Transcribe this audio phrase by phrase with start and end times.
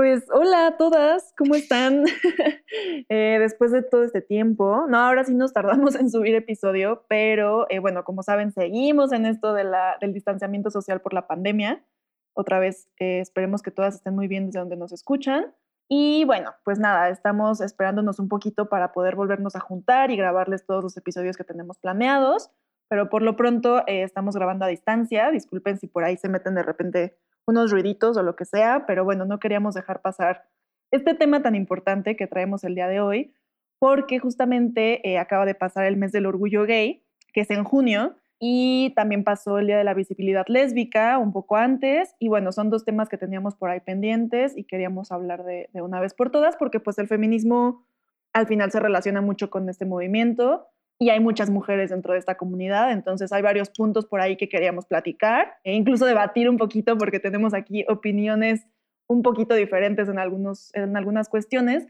[0.00, 2.04] Pues hola a todas, ¿cómo están?
[3.10, 7.66] Eh, después de todo este tiempo, no, ahora sí nos tardamos en subir episodio, pero
[7.68, 9.74] eh, bueno, como saben, seguimos en esto del
[10.14, 11.84] distanciamiento social por la pandemia.
[12.32, 15.54] Otra vez, eh, esperemos que todas estén muy bien desde donde nos escuchan.
[15.86, 20.64] Y bueno, pues nada, estamos esperándonos un poquito para poder volvernos a juntar y grabarles
[20.64, 22.50] todos los episodios que tenemos planeados,
[22.88, 25.30] pero por lo pronto estamos grabando a distancia.
[25.30, 29.04] Disculpen si por ahí se meten de repente unos ruiditos o lo que sea, pero
[29.04, 30.44] bueno, no queríamos dejar pasar
[30.90, 33.32] este tema tan importante que traemos el día de hoy,
[33.78, 37.02] porque justamente eh, acaba de pasar el mes del orgullo gay,
[37.32, 41.56] que es en junio, y también pasó el Día de la Visibilidad Lésbica un poco
[41.56, 45.68] antes, y bueno, son dos temas que teníamos por ahí pendientes y queríamos hablar de,
[45.72, 47.84] de una vez por todas, porque pues el feminismo
[48.32, 50.68] al final se relaciona mucho con este movimiento
[51.02, 54.50] y hay muchas mujeres dentro de esta comunidad, entonces hay varios puntos por ahí que
[54.50, 58.66] queríamos platicar e incluso debatir un poquito porque tenemos aquí opiniones
[59.06, 61.86] un poquito diferentes en, algunos, en algunas cuestiones.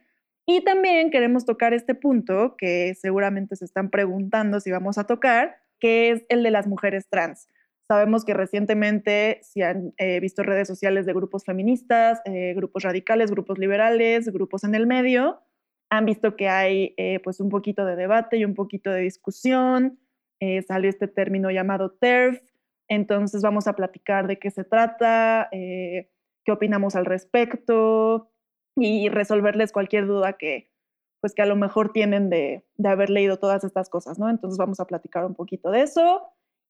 [0.46, 5.56] Y también queremos tocar este punto que seguramente se están preguntando si vamos a tocar,
[5.80, 7.48] que es el de las mujeres trans.
[7.88, 13.32] Sabemos que recientemente se han eh, visto redes sociales de grupos feministas, eh, grupos radicales,
[13.32, 15.40] grupos liberales, grupos en el medio,
[15.90, 19.98] han visto que hay eh, pues un poquito de debate y un poquito de discusión.
[20.40, 22.40] Eh, salió este término llamado TERF.
[22.88, 26.10] Entonces vamos a platicar de qué se trata, eh,
[26.44, 28.32] qué opinamos al respecto
[28.76, 30.70] y resolverles cualquier duda que
[31.20, 34.30] pues que a lo mejor tienen de, de haber leído todas estas cosas, ¿no?
[34.30, 36.22] Entonces vamos a platicar un poquito de eso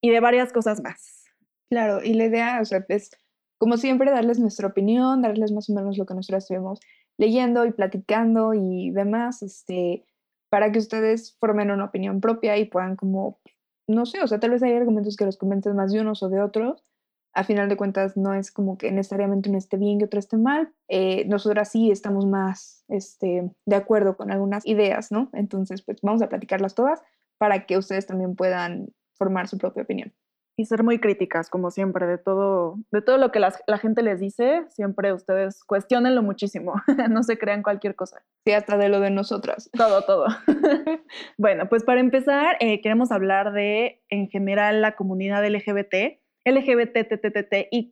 [0.03, 1.25] y de varias cosas más.
[1.71, 3.13] Claro, y la idea, o sea, es
[3.59, 6.81] como siempre darles nuestra opinión, darles más o menos lo que nosotros estuvimos
[7.19, 10.05] leyendo y platicando y demás, este,
[10.51, 13.41] para que ustedes formen una opinión propia y puedan como,
[13.89, 16.29] no sé, o sea, tal vez hay argumentos que los comenten más de unos o
[16.29, 16.85] de otros.
[17.33, 20.37] A final de cuentas, no es como que necesariamente uno esté bien y otro esté
[20.37, 20.73] mal.
[20.89, 25.31] Eh, nosotras sí estamos más este, de acuerdo con algunas ideas, ¿no?
[25.33, 27.01] Entonces, pues vamos a platicarlas todas
[27.39, 30.13] para que ustedes también puedan formar su propia opinión.
[30.61, 34.03] Y ser muy críticas, como siempre, de todo, de todo lo que las- la gente
[34.03, 36.75] les dice, siempre ustedes cuestionenlo muchísimo,
[37.11, 38.23] no se crean cualquier cosa.
[38.45, 39.71] Sí, hasta de lo de nosotras.
[39.73, 40.27] Todo, todo.
[41.39, 47.91] bueno, pues para empezar, eh, queremos hablar de, en general, la comunidad LGBT, LGBTTTTIQ+,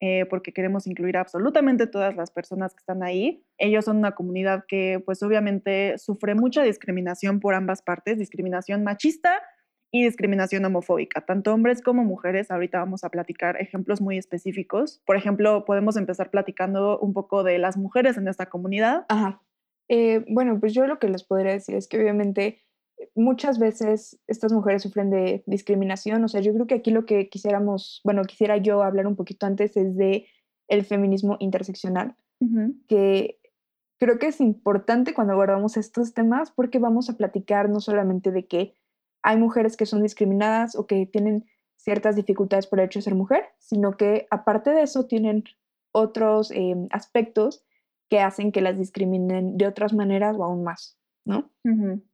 [0.00, 3.46] eh, porque queremos incluir absolutamente todas las personas que están ahí.
[3.56, 9.40] Ellos son una comunidad que, pues obviamente, sufre mucha discriminación por ambas partes, discriminación machista
[10.00, 12.50] y discriminación homofóbica, tanto hombres como mujeres.
[12.50, 15.02] Ahorita vamos a platicar ejemplos muy específicos.
[15.06, 19.04] Por ejemplo, podemos empezar platicando un poco de las mujeres en esta comunidad.
[19.08, 19.42] Ajá.
[19.88, 22.60] Eh, bueno, pues yo lo que les podría decir es que obviamente
[22.98, 26.24] eh, muchas veces estas mujeres sufren de discriminación.
[26.24, 29.46] O sea, yo creo que aquí lo que quisiéramos, bueno, quisiera yo hablar un poquito
[29.46, 30.26] antes es de
[30.68, 32.16] el feminismo interseccional,
[32.88, 33.38] que
[33.98, 38.46] creo que es importante cuando abordamos estos temas porque vamos a platicar no solamente de
[38.46, 38.74] que
[39.26, 43.16] hay mujeres que son discriminadas o que tienen ciertas dificultades por el hecho de ser
[43.16, 45.42] mujer, sino que aparte de eso tienen
[45.90, 47.64] otros eh, aspectos
[48.08, 51.50] que hacen que las discriminen de otras maneras o aún más, ¿no?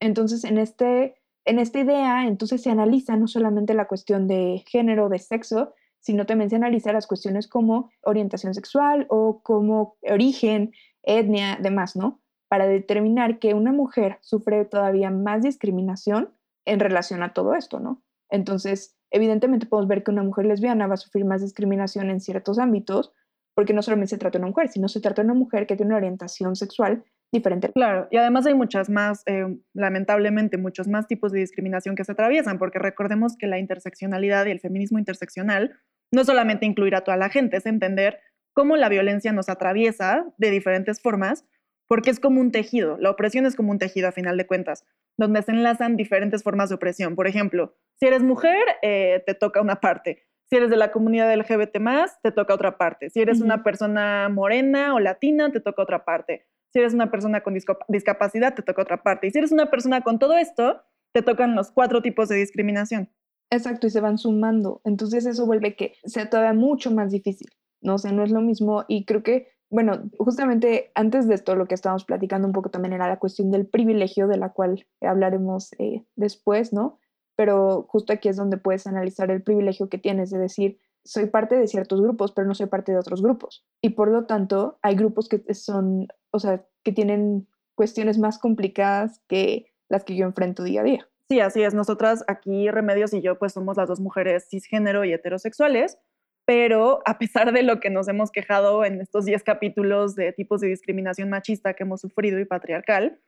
[0.00, 5.10] Entonces, en, este, en esta idea, entonces se analiza no solamente la cuestión de género,
[5.10, 11.58] de sexo, sino también se analiza las cuestiones como orientación sexual o como origen, etnia,
[11.60, 12.22] demás, ¿no?
[12.48, 16.30] Para determinar que una mujer sufre todavía más discriminación
[16.64, 18.02] en relación a todo esto, ¿no?
[18.30, 22.58] Entonces, evidentemente podemos ver que una mujer lesbiana va a sufrir más discriminación en ciertos
[22.58, 23.12] ámbitos,
[23.54, 25.76] porque no solamente se trata de una mujer, sino se trata de una mujer que
[25.76, 27.70] tiene una orientación sexual diferente.
[27.72, 29.44] Claro, y además hay muchas más, eh,
[29.74, 34.50] lamentablemente, muchos más tipos de discriminación que se atraviesan, porque recordemos que la interseccionalidad y
[34.50, 35.78] el feminismo interseccional
[36.12, 38.20] no solamente incluir a toda la gente, es entender
[38.54, 41.46] cómo la violencia nos atraviesa de diferentes formas,
[41.92, 44.86] porque es como un tejido, la opresión es como un tejido a final de cuentas,
[45.18, 47.14] donde se enlazan diferentes formas de opresión.
[47.14, 50.22] Por ejemplo, si eres mujer, eh, te toca una parte.
[50.48, 51.76] Si eres de la comunidad LGBT,
[52.22, 53.10] te toca otra parte.
[53.10, 56.46] Si eres una persona morena o latina, te toca otra parte.
[56.72, 57.54] Si eres una persona con
[57.88, 59.26] discapacidad, te toca otra parte.
[59.26, 60.80] Y si eres una persona con todo esto,
[61.12, 63.10] te tocan los cuatro tipos de discriminación.
[63.50, 64.80] Exacto, y se van sumando.
[64.86, 67.48] Entonces eso vuelve que sea todavía mucho más difícil,
[67.82, 67.96] ¿no?
[67.96, 71.66] O sea, no es lo mismo y creo que bueno, justamente antes de esto lo
[71.66, 75.72] que estábamos platicando un poco también era la cuestión del privilegio, de la cual hablaremos
[75.78, 76.98] eh, después, ¿no?
[77.36, 81.56] Pero justo aquí es donde puedes analizar el privilegio que tienes de decir, soy parte
[81.56, 83.64] de ciertos grupos, pero no soy parte de otros grupos.
[83.80, 89.22] Y por lo tanto, hay grupos que son, o sea, que tienen cuestiones más complicadas
[89.26, 91.08] que las que yo enfrento día a día.
[91.30, 91.72] Sí, así es.
[91.72, 95.96] Nosotras aquí, Remedios y yo, pues somos las dos mujeres cisgénero y heterosexuales,
[96.44, 100.60] pero a pesar de lo que nos hemos quejado en estos 10 capítulos de tipos
[100.60, 103.20] de discriminación machista que hemos sufrido y patriarcal,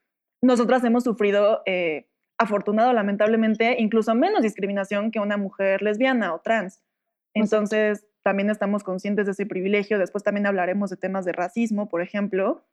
[0.43, 2.09] nosotras hemos sufrido, eh,
[2.39, 6.83] afortunado, lamentablemente, incluso menos discriminación que una mujer lesbiana o trans.
[7.33, 9.99] Entonces, también estamos conscientes de ese privilegio.
[9.99, 12.67] Después también hablaremos de temas de racismo, por ejemplo.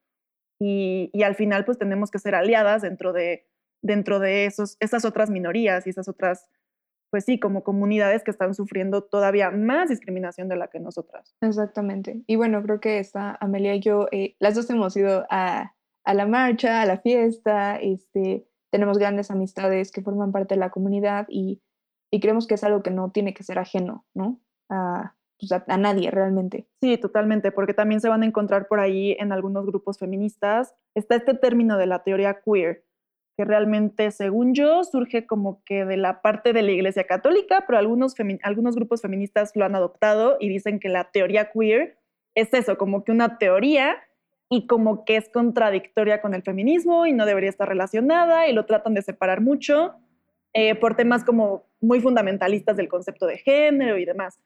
[0.60, 3.48] Y, y al final, pues tenemos que ser aliadas dentro de,
[3.82, 6.50] dentro de esos, esas otras minorías y esas otras
[7.12, 11.36] pues sí, como comunidades que están sufriendo todavía más discriminación de la que nosotras.
[11.42, 12.24] Exactamente.
[12.26, 15.76] Y bueno, creo que esta Amelia y yo, eh, las dos hemos ido a,
[16.06, 21.28] la marcha, a la fiesta, este, tenemos grandes amistades que forman parte de la comunidad
[21.30, 21.62] y,
[22.20, 24.40] creemos que es algo que no tiene que ser ajeno, ¿no?
[24.68, 26.68] Pues, a, a, nadie realmente.
[26.82, 30.74] Sí, totalmente, porque también se van a encontrar por ahí en algunos grupos feministas.
[30.96, 32.86] Está este término de la teoría queer,
[33.38, 37.80] que realmente, según yo, surge como que de la parte de la Iglesia Católica, pero
[37.80, 41.98] algunos, algunos grupos feministas lo han adoptado y dicen que la teoría queer
[42.36, 43.98] es eso, como que una teoría
[44.50, 48.66] y como que es contradictoria con el feminismo y no debería estar relacionada y lo
[48.66, 49.96] tratan de separar mucho
[50.54, 54.40] eh, por temas como muy fundamentalistas del concepto de género y demás.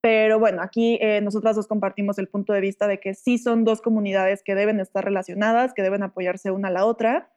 [0.00, 3.62] Pero bueno, aquí eh, nosotras dos compartimos el punto de vista de que sí son
[3.62, 7.30] dos comunidades que deben estar relacionadas, que deben apoyarse una a la otra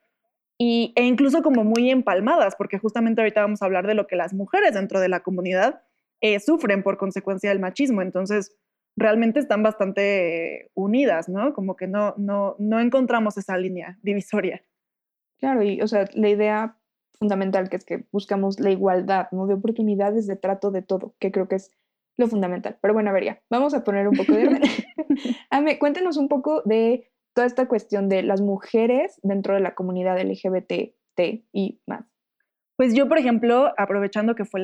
[0.58, 4.16] y, e incluso como muy empalmadas, porque justamente ahorita vamos a hablar de lo que
[4.16, 5.82] las mujeres dentro de la comunidad
[6.20, 8.02] eh, sufren por consecuencia del machismo.
[8.02, 8.56] Entonces,
[8.96, 11.52] realmente están bastante unidas, ¿no?
[11.52, 14.62] Como que no, no, no encontramos esa línea divisoria.
[15.38, 16.76] Claro, y o sea, la idea
[17.18, 19.46] fundamental que es que buscamos la igualdad, ¿no?
[19.46, 21.70] De oportunidades de trato de todo, que creo que es
[22.16, 22.78] lo fundamental.
[22.80, 24.60] Pero bueno, a ver, ya, vamos a poner un poco de.
[25.50, 30.18] Ame, cuéntanos un poco de toda esta cuestión de las mujeres dentro de la comunidad
[30.18, 30.72] LGBT
[31.52, 32.06] y más?
[32.76, 34.62] Pues yo, por ejemplo, aprovechando que fue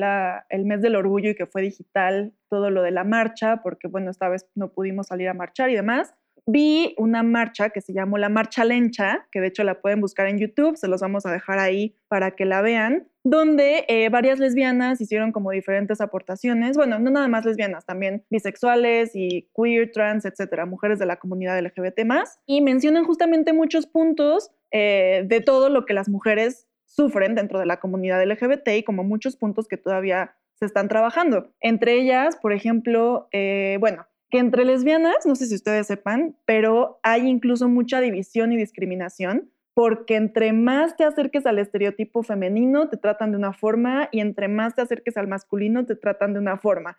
[0.49, 4.09] el mes del orgullo y que fue digital todo lo de la marcha, porque bueno,
[4.09, 6.15] esta vez no pudimos salir a marchar y demás,
[6.47, 10.27] vi una marcha que se llamó la Marcha Lencha, que de hecho la pueden buscar
[10.27, 14.39] en YouTube, se los vamos a dejar ahí para que la vean, donde eh, varias
[14.39, 20.25] lesbianas hicieron como diferentes aportaciones, bueno, no nada más lesbianas, también bisexuales y queer, trans,
[20.25, 25.69] etcétera, mujeres de la comunidad LGBT más, y mencionan justamente muchos puntos eh, de todo
[25.69, 29.77] lo que las mujeres sufren dentro de la comunidad LGBT y como muchos puntos que
[29.77, 31.51] todavía se están trabajando.
[31.61, 36.99] Entre ellas, por ejemplo, eh, bueno, que entre lesbianas, no sé si ustedes sepan, pero
[37.03, 42.97] hay incluso mucha división y discriminación porque entre más te acerques al estereotipo femenino, te
[42.97, 46.57] tratan de una forma y entre más te acerques al masculino, te tratan de una
[46.57, 46.97] forma.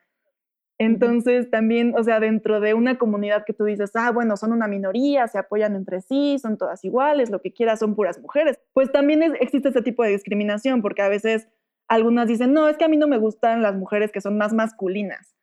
[0.79, 4.67] Entonces, también, o sea, dentro de una comunidad que tú dices, ah, bueno, son una
[4.67, 8.91] minoría, se apoyan entre sí, son todas iguales, lo que quieras, son puras mujeres, pues
[8.91, 11.49] también existe ese tipo de discriminación, porque a veces
[11.87, 14.53] algunas dicen, no, es que a mí no me gustan las mujeres que son más
[14.53, 15.37] masculinas.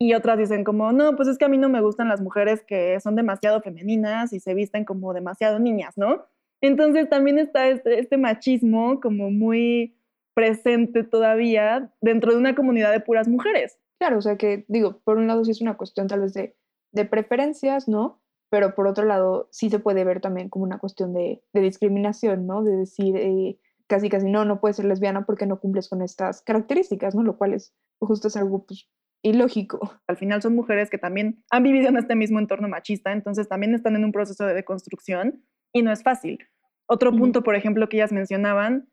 [0.00, 2.64] Y otras dicen como, no, pues es que a mí no me gustan las mujeres
[2.64, 6.26] que son demasiado femeninas y se visten como demasiado niñas, ¿no?
[6.66, 9.98] Entonces también está este, este machismo como muy
[10.32, 13.78] presente todavía dentro de una comunidad de puras mujeres.
[13.98, 16.56] Claro, o sea que digo, por un lado sí es una cuestión tal vez de,
[16.92, 18.22] de preferencias, ¿no?
[18.50, 22.46] Pero por otro lado sí se puede ver también como una cuestión de, de discriminación,
[22.46, 22.64] ¿no?
[22.64, 26.40] De decir eh, casi casi no, no puedes ser lesbiana porque no cumples con estas
[26.40, 27.22] características, ¿no?
[27.22, 28.88] Lo cual es justo es algo pues
[29.22, 30.00] ilógico.
[30.06, 33.74] Al final son mujeres que también han vivido en este mismo entorno machista, entonces también
[33.74, 35.44] están en un proceso de deconstrucción
[35.74, 36.38] y no es fácil.
[36.86, 38.88] Otro punto, por ejemplo, que ellas mencionaban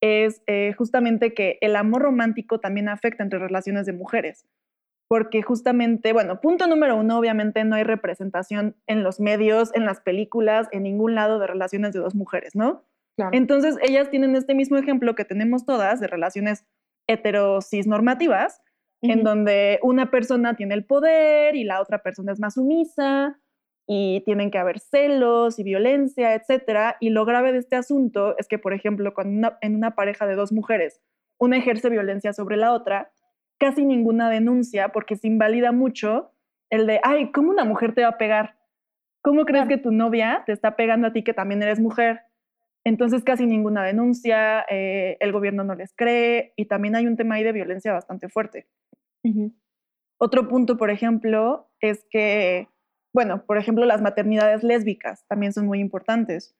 [0.00, 4.46] es eh, justamente que el amor romántico también afecta entre relaciones de mujeres,
[5.08, 10.00] porque justamente, bueno, punto número uno, obviamente no hay representación en los medios, en las
[10.00, 12.84] películas, en ningún lado de relaciones de dos mujeres, ¿no?
[13.32, 16.66] Entonces, ellas tienen este mismo ejemplo que tenemos todas de relaciones
[17.06, 18.60] heterosis normativas,
[19.00, 23.38] en donde una persona tiene el poder y la otra persona es más sumisa
[23.86, 26.96] y tienen que haber celos y violencia, etcétera.
[27.00, 30.34] Y lo grave de este asunto es que, por ejemplo, cuando en una pareja de
[30.34, 31.00] dos mujeres
[31.38, 33.12] una ejerce violencia sobre la otra,
[33.58, 36.32] casi ninguna denuncia porque se invalida mucho
[36.70, 38.56] el de, ay, ¿cómo una mujer te va a pegar?
[39.22, 42.22] ¿Cómo crees que tu novia te está pegando a ti que también eres mujer?
[42.84, 47.34] Entonces casi ninguna denuncia, eh, el gobierno no les cree y también hay un tema
[47.34, 48.66] ahí de violencia bastante fuerte.
[50.18, 52.68] Otro punto, por ejemplo, es que,
[53.16, 56.54] bueno, por ejemplo, las maternidades lésbicas también son muy importantes.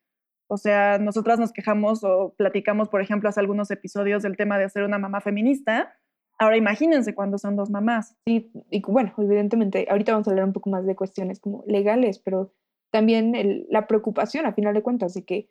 [0.48, 4.70] O sea, nosotras nos quejamos o platicamos, por ejemplo, hace algunos episodios del tema de
[4.70, 5.92] ser una mamá feminista.
[6.38, 8.16] Ahora imagínense cuando son dos mamás.
[8.26, 12.20] Sí, y bueno, evidentemente, ahorita vamos a hablar un poco más de cuestiones como legales,
[12.20, 12.54] pero
[12.90, 15.50] también la preocupación, a final de cuentas, de que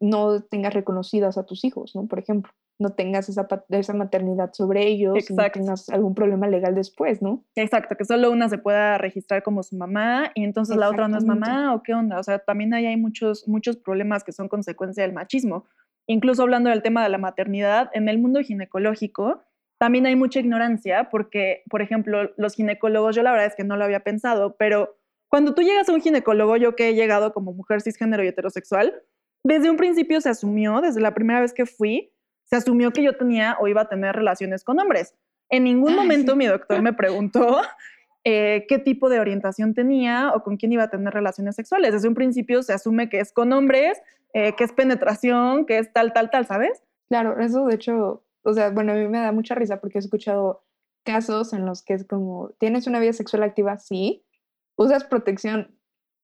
[0.00, 2.06] no tengas reconocidas a tus hijos, ¿no?
[2.06, 5.58] Por ejemplo, no tengas esa, esa maternidad sobre ellos y no Exacto.
[5.58, 7.44] tengas algún problema legal después, ¿no?
[7.56, 11.18] Exacto, que solo una se pueda registrar como su mamá y entonces la otra no
[11.18, 12.18] es mamá o qué onda.
[12.18, 15.64] O sea, también ahí hay muchos, muchos problemas que son consecuencia del machismo.
[16.06, 19.42] Incluso hablando del tema de la maternidad, en el mundo ginecológico
[19.78, 23.76] también hay mucha ignorancia porque, por ejemplo, los ginecólogos, yo la verdad es que no
[23.76, 24.96] lo había pensado, pero
[25.28, 29.02] cuando tú llegas a un ginecólogo, yo que he llegado como mujer cisgénero y heterosexual,
[29.44, 32.12] desde un principio se asumió, desde la primera vez que fui,
[32.48, 35.14] se asumió que yo tenía o iba a tener relaciones con hombres.
[35.50, 37.60] En ningún momento mi doctor me preguntó
[38.24, 41.92] eh, qué tipo de orientación tenía o con quién iba a tener relaciones sexuales.
[41.92, 44.00] Desde un principio se asume que es con hombres,
[44.32, 46.82] eh, que es penetración, que es tal, tal, tal, ¿sabes?
[47.08, 50.00] Claro, eso de hecho, o sea, bueno, a mí me da mucha risa porque he
[50.00, 50.62] escuchado
[51.04, 53.78] casos en los que es como, ¿tienes una vida sexual activa?
[53.78, 54.24] Sí.
[54.76, 55.77] ¿Usas protección?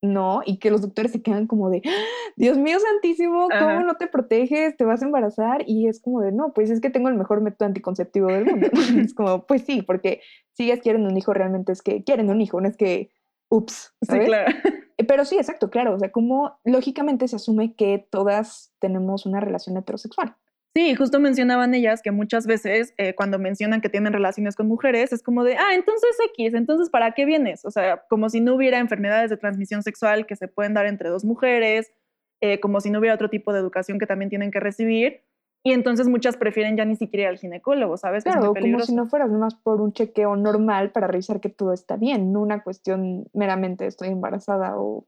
[0.04, 0.42] No.
[0.44, 1.90] Y que los doctores se quedan como de, "¡Ah!
[2.36, 3.80] Dios mío santísimo, ¿cómo Ajá.
[3.84, 4.76] no te proteges?
[4.76, 5.62] ¿Te vas a embarazar?
[5.66, 8.68] Y es como de, no, pues es que tengo el mejor método anticonceptivo del mundo.
[9.10, 10.20] es como, pues sí, porque
[10.52, 13.10] si ellas quieren un hijo, realmente es que quieren un hijo, no es que,
[13.48, 14.26] ups, Sí, ¿sabes?
[14.26, 14.52] claro.
[14.96, 15.94] Eh, Pero sí, exacto, claro.
[15.94, 20.36] O sea, como lógicamente se asume que todas tenemos una relación heterosexual.
[20.76, 25.12] Sí, justo mencionaban ellas que muchas veces eh, cuando mencionan que tienen relaciones con mujeres
[25.12, 27.64] es como de, ah, entonces X, entonces ¿para qué vienes?
[27.64, 31.10] O sea, como si no hubiera enfermedades de transmisión sexual que se pueden dar entre
[31.10, 31.92] dos mujeres,
[32.40, 35.22] eh, como si no hubiera otro tipo de educación que también tienen que recibir.
[35.66, 38.24] Y entonces muchas prefieren ya ni siquiera ir al ginecólogo, ¿sabes?
[38.24, 41.96] Claro, como si no fueras nomás por un chequeo normal para revisar que todo está
[41.96, 45.06] bien, no una cuestión meramente estoy embarazada o...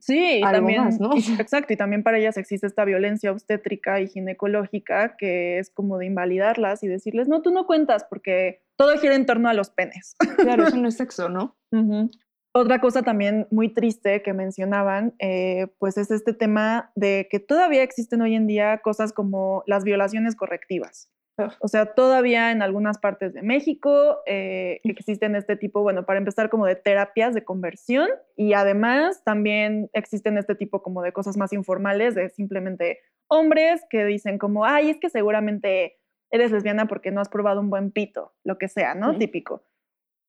[0.00, 1.12] Sí, algo también, más, ¿no?
[1.40, 6.06] exacto, y también para ellas existe esta violencia obstétrica y ginecológica que es como de
[6.06, 10.16] invalidarlas y decirles, no, tú no cuentas porque todo gira en torno a los penes.
[10.36, 11.56] Claro, eso no es sexo, ¿no?
[12.52, 17.82] Otra cosa también muy triste que mencionaban, eh, pues es este tema de que todavía
[17.82, 21.10] existen hoy en día cosas como las violaciones correctivas.
[21.60, 26.48] O sea, todavía en algunas partes de México eh, existen este tipo, bueno, para empezar
[26.48, 31.52] como de terapias de conversión y además también existen este tipo como de cosas más
[31.52, 35.98] informales de simplemente hombres que dicen como, ay, es que seguramente
[36.30, 39.16] eres lesbiana porque no has probado un buen pito, lo que sea, ¿no?
[39.18, 39.62] Típico.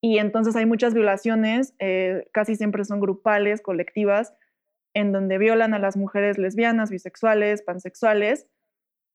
[0.01, 4.33] Y entonces hay muchas violaciones, eh, casi siempre son grupales, colectivas,
[4.93, 8.47] en donde violan a las mujeres lesbianas, bisexuales, pansexuales,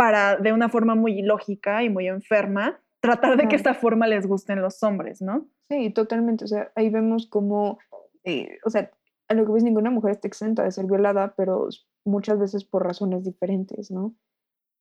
[0.02, 4.26] para de una forma muy ilógica y muy enferma, tratar de que esta forma les
[4.26, 5.46] gusten los hombres, ¿no?
[5.70, 6.44] Sí, totalmente.
[6.44, 7.78] O sea, ahí vemos como,
[8.24, 8.90] eh, o sea,
[9.28, 11.68] a lo que ves, ninguna mujer está exenta de ser violada, pero
[12.04, 14.16] muchas veces por razones diferentes, ¿no?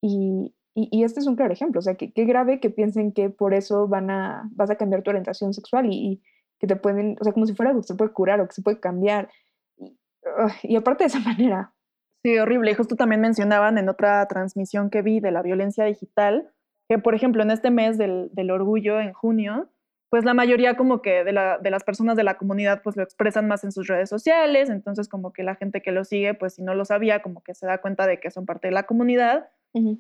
[0.01, 1.77] Y, y, y este es un claro ejemplo.
[1.77, 5.03] O sea, que, qué grave que piensen que por eso van a, vas a cambiar
[5.03, 6.21] tu orientación sexual y, y
[6.57, 8.55] que te pueden, o sea, como si fuera algo que se puede curar o que
[8.55, 9.29] se puede cambiar.
[9.77, 9.99] Y,
[10.43, 11.75] ugh, y aparte de esa manera,
[12.23, 12.71] Sí, horrible.
[12.71, 16.51] Y justo también mencionaban en otra transmisión que vi de la violencia digital,
[16.87, 19.69] que por ejemplo en este mes del, del orgullo, en junio,
[20.11, 23.01] pues la mayoría como que de, la- de las personas de la comunidad pues lo
[23.03, 26.55] expresan más en sus redes sociales, entonces como que la gente que lo sigue, pues
[26.55, 28.83] si no lo sabía, como que se da cuenta de que son parte de la
[28.83, 29.49] comunidad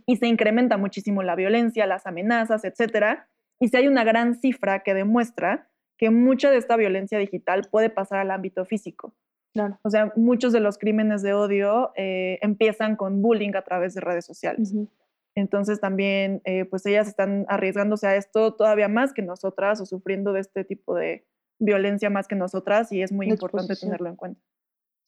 [0.05, 3.29] y se incrementa muchísimo la violencia, las amenazas, etcétera.
[3.59, 7.89] Y si hay una gran cifra que demuestra que mucha de esta violencia digital puede
[7.89, 9.15] pasar al ámbito físico.
[9.53, 9.77] Claro.
[9.83, 14.01] O sea, muchos de los crímenes de odio eh, empiezan con bullying a través de
[14.01, 14.71] redes sociales.
[14.73, 14.87] Ujú.
[15.35, 20.33] Entonces también, eh, pues ellas están arriesgándose a esto todavía más que nosotras o sufriendo
[20.33, 21.25] de este tipo de
[21.59, 23.91] violencia más que nosotras y es muy De importante exposición.
[23.91, 24.41] tenerlo en cuenta.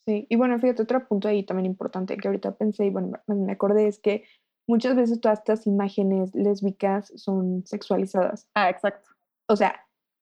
[0.06, 3.36] Sí, y bueno, fíjate, otro punto ahí también importante que ahorita pensé y bueno, me-
[3.36, 4.24] me acordé es que
[4.68, 9.10] muchas veces todas estas imágenes lésbicas son sexualizadas, Ah, exacto.
[9.48, 9.76] o sea,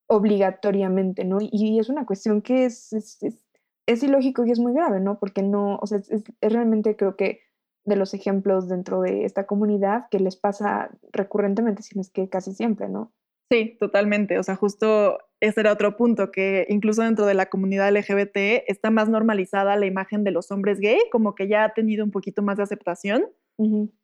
[0.08, 1.40] obligatoriamente, ¿no?
[1.42, 3.44] Y es una cuestión que es, es, es-
[3.88, 5.20] es ilógico y es muy grave, ¿no?
[5.20, 7.42] Porque no, o sea, es, es- es realmente creo que
[7.86, 12.30] de los ejemplos dentro de esta comunidad que les pasa recurrentemente, si no es que
[12.30, 13.12] casi siempre, ¿no?
[13.52, 14.40] Sí, totalmente.
[14.40, 18.92] O sea, justo ese era otro punto, que incluso dentro de la comunidad LGBT está
[18.92, 22.44] más normalizada la imagen de los hombres gay, como que ya ha tenido un poquito
[22.44, 23.26] más de aceptación,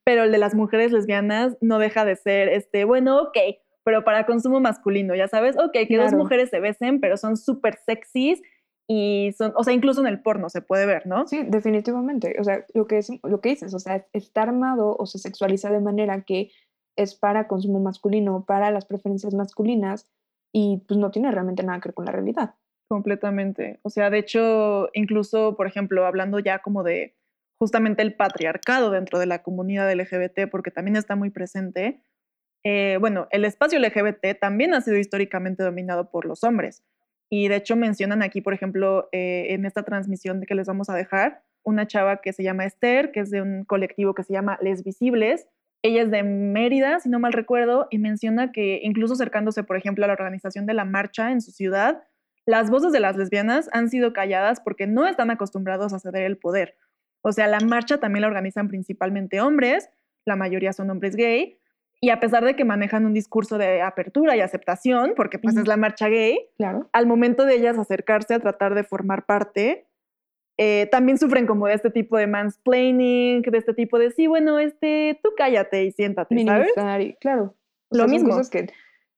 [0.03, 3.38] pero el de las mujeres lesbianas no deja de ser, este, bueno, ok,
[3.84, 7.77] pero para consumo masculino, ya sabes, ok, que dos mujeres se besen, pero son súper
[7.86, 8.41] sexys
[8.88, 11.27] y son, o sea, incluso en el porno se puede ver, ¿no?
[11.27, 12.38] Sí, definitivamente.
[12.39, 15.70] O sea, lo que, es, lo que dices, o sea, está armado o se sexualiza
[15.70, 16.51] de manera que
[16.96, 20.08] es para consumo masculino, para las preferencias masculinas
[20.53, 22.56] y pues no tiene realmente nada que ver con la realidad.
[22.89, 23.79] Completamente.
[23.84, 27.15] O sea, de hecho, incluso, por ejemplo, hablando ya como de
[27.60, 32.01] justamente el patriarcado dentro de la comunidad LGBT, porque también está muy presente,
[32.63, 36.84] eh, bueno, el espacio LGBT también ha sido históricamente dominado por los hombres.
[37.29, 40.96] Y de hecho mencionan aquí, por ejemplo, eh, en esta transmisión que les vamos a
[40.96, 44.57] dejar, una chava que se llama Esther, que es de un colectivo que se llama
[44.62, 45.48] Les Visibles.
[45.84, 50.05] Ella es de Mérida, si no mal recuerdo, y menciona que incluso acercándose, por ejemplo,
[50.05, 52.03] a la organización de la marcha en su ciudad,
[52.46, 56.38] las voces de las lesbianas han sido calladas porque no están acostumbrados a ceder el
[56.38, 56.77] poder.
[57.22, 59.89] O sea, la marcha también la organizan principalmente hombres,
[60.25, 61.60] la mayoría son hombres gay,
[62.00, 65.68] y a pesar de que manejan un discurso de apertura y aceptación, porque pues es
[65.68, 66.89] la marcha gay, Claro.
[66.94, 69.88] al momento de ellas acercarse a tratar de formar parte,
[70.60, 74.58] eh, también sufren como de este tipo de mansplaining, de este tipo de, sí, bueno,
[74.60, 77.16] este, tú cállate y siéntate, ¿sabes?
[77.20, 77.56] Claro.
[77.89, 78.30] O Lo sea, mismo.
[78.30, 78.68] cosas que,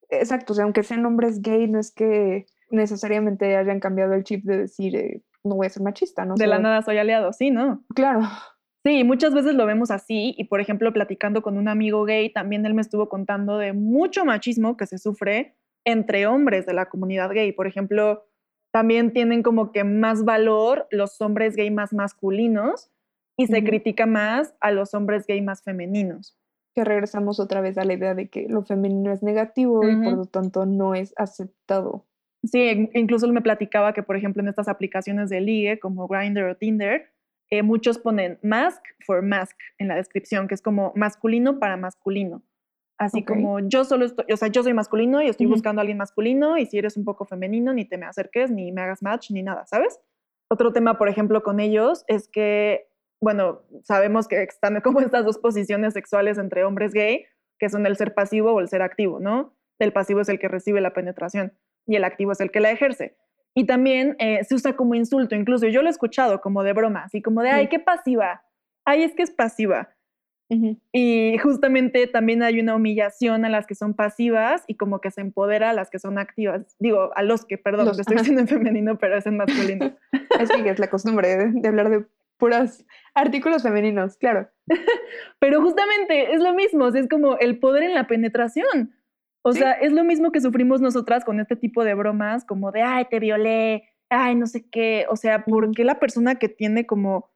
[0.09, 4.43] exacto, o sea, aunque sean hombres gay, no es que necesariamente hayan cambiado el chip
[4.45, 6.35] de decir, eh, no voy a ser machista, ¿no?
[6.35, 7.83] De la nada soy aliado, sí, ¿no?
[7.95, 8.21] Claro.
[8.85, 12.65] Sí, muchas veces lo vemos así y por ejemplo platicando con un amigo gay, también
[12.65, 15.55] él me estuvo contando de mucho machismo que se sufre
[15.85, 17.51] entre hombres de la comunidad gay.
[17.51, 18.25] Por ejemplo,
[18.71, 22.89] también tienen como que más valor los hombres gay más masculinos
[23.37, 26.37] y se critica más a los hombres gay más femeninos.
[26.75, 30.13] Que regresamos otra vez a la idea de que lo femenino es negativo y por
[30.13, 32.05] lo tanto no es aceptado.
[32.45, 36.07] Sí, in- incluso él me platicaba que, por ejemplo, en estas aplicaciones de ligue como
[36.07, 37.11] Grindr o Tinder,
[37.49, 42.43] eh, muchos ponen mask for mask en la descripción, que es como masculino para masculino.
[42.99, 45.97] Así como yo solo estoy, o sea, yo soy masculino y estoy buscando a alguien
[45.97, 49.31] masculino y si eres un poco femenino, ni te me acerques, ni me hagas match,
[49.31, 50.01] ni nada, ¿sabes?
[50.51, 52.89] Otro tema, por ejemplo, con ellos es que,
[53.21, 57.25] bueno, sabemos que están como estas dos posiciones sexuales entre hombres gay,
[57.57, 59.55] que son el ser pasivo o el ser activo, ¿no?
[59.79, 61.53] El pasivo es el que recibe la penetración
[61.87, 63.15] y el activo es el que la ejerce.
[63.55, 67.03] Y también eh, se usa como insulto, incluso yo lo he escuchado como de broma,
[67.03, 68.43] así como de, ay, qué pasiva,
[68.85, 69.89] ay, es que es pasiva.
[70.91, 75.21] Y justamente también hay una humillación a las que son pasivas y como que se
[75.21, 76.75] empodera a las que son activas.
[76.79, 79.95] Digo, a los que, perdón, Los- lo estoy diciendo en femenino, pero es en masculino.
[80.39, 82.05] Es que es la costumbre de, de hablar de
[82.37, 82.83] puros
[83.13, 84.49] artículos femeninos, claro.
[85.39, 88.93] Pero justamente es lo mismo, es como el poder en la penetración.
[89.43, 89.59] O Sí.
[89.59, 93.05] sea, es lo mismo que sufrimos nosotras con este tipo de bromas, como de, ay,
[93.09, 95.05] te violé, ay, no sé qué.
[95.09, 97.29] O sea, ¿por qué la persona que tiene como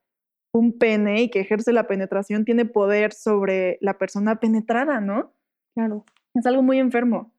[0.54, 5.34] un pene y que ejerce la penetración tiene poder sobre la persona penetrada, no?
[5.76, 6.06] Claro.
[6.36, 7.32] Es algo muy enfermo.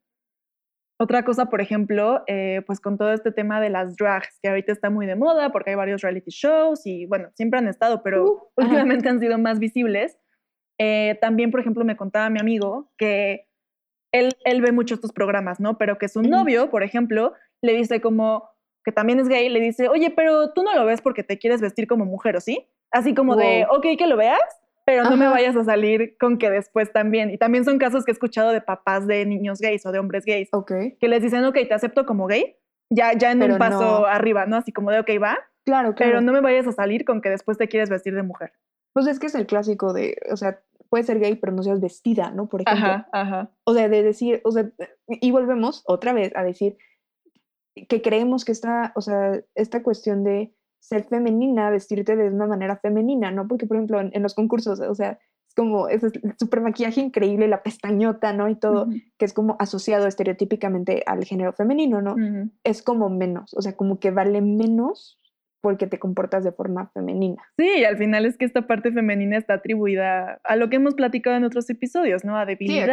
[1.00, 4.72] Otra cosa, por ejemplo, eh, pues con todo este tema de las drags, que ahorita
[4.72, 8.24] está muy de moda porque hay varios reality shows y bueno, siempre han estado, pero
[8.24, 8.68] Uh, ajá.
[8.70, 10.18] últimamente han sido más visibles.
[10.81, 13.48] Eh, también, por ejemplo, me contaba mi amigo que
[14.14, 15.77] él, él ve mucho estos programas, ¿no?
[15.77, 18.48] Pero que su novio, por ejemplo, le dice como,
[18.85, 21.61] que también es gay, le dice, oye, pero tú no lo ves porque te quieres
[21.61, 22.66] vestir como mujer, ¿o sí?
[22.92, 24.38] Así como de, ok, que lo veas,
[24.85, 27.31] pero no me vayas a salir con que después también.
[27.31, 30.24] Y también son casos que he escuchado de papás de niños gays o de hombres
[30.24, 30.72] gays, Ok.
[31.00, 32.57] que les dicen, ok, te acepto como gay,
[32.90, 34.07] ya, ya en Pero un paso no.
[34.07, 34.57] arriba, ¿no?
[34.57, 35.96] Así como de, ok, va, Claro, claro.
[35.96, 38.53] pero no me vayas a salir con que después te quieres vestir de mujer.
[38.92, 40.61] Pues es que es el clásico de, o sea,
[40.94, 42.46] puedes ser gay, pero no seas vestida, ¿no?
[42.46, 42.87] Por ejemplo.
[42.87, 43.50] Ajá, ajá.
[43.64, 44.70] O sea, de decir, o sea,
[45.09, 46.76] y volvemos otra vez a decir
[47.88, 52.76] que creemos que esta, o sea, esta cuestión de ser femenina, vestirte de una manera
[52.76, 53.48] femenina, ¿no?
[53.48, 57.48] Porque, por ejemplo, en, en los concursos, o sea, es como ese super maquillaje increíble,
[57.48, 58.48] la pestañota, ¿no?
[58.48, 62.12] Y todo, Ujú, que es como asociado estereotípicamente al género femenino, ¿no?
[62.12, 62.50] ujú.
[62.62, 65.18] Es como menos, o sea, como que vale menos
[65.64, 67.42] porque te comportas de forma femenina.
[67.57, 70.94] Sí, y al final es que esta parte femenina está atribuida a lo que hemos
[70.94, 72.37] platicado en otros episodios, ¿no?
[72.37, 72.90] A a debilidad,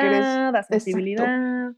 [0.55, 0.79] a exacto.
[0.79, 1.73] sensibilidad.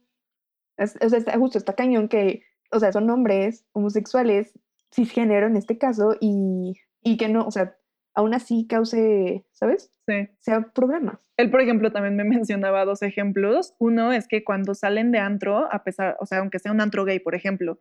[0.77, 4.53] Es- o sea, está, justo está cañón que, o sea, son hombres homosexuales,
[4.93, 7.75] cisgénero en este caso, y, y que no, o sea,
[8.13, 9.91] aún así cause, ¿sabes?
[10.07, 10.29] Sí.
[10.37, 11.17] Sea problemas.
[11.37, 13.73] Él, por ejemplo, también me mencionaba dos ejemplos.
[13.79, 17.03] Uno es que cuando salen de antro, a pesar, o sea, aunque sea un antro
[17.03, 17.79] gay, por ejemplo,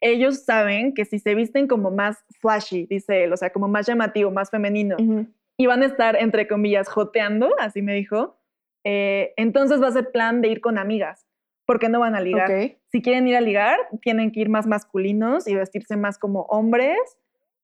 [0.00, 3.86] ellos saben que si se visten como más flashy, dice él, o sea, como más
[3.86, 5.26] llamativo, más femenino, Ujú.
[5.56, 8.38] y van a estar, entre comillas, joteando, así me dijo,
[8.84, 11.26] eh, entonces va a ser plan de ir con amigas,
[11.66, 12.50] porque no van a ligar.
[12.50, 12.76] Ok.
[12.92, 16.96] Si quieren ir a ligar, tienen que ir más masculinos y vestirse más como hombres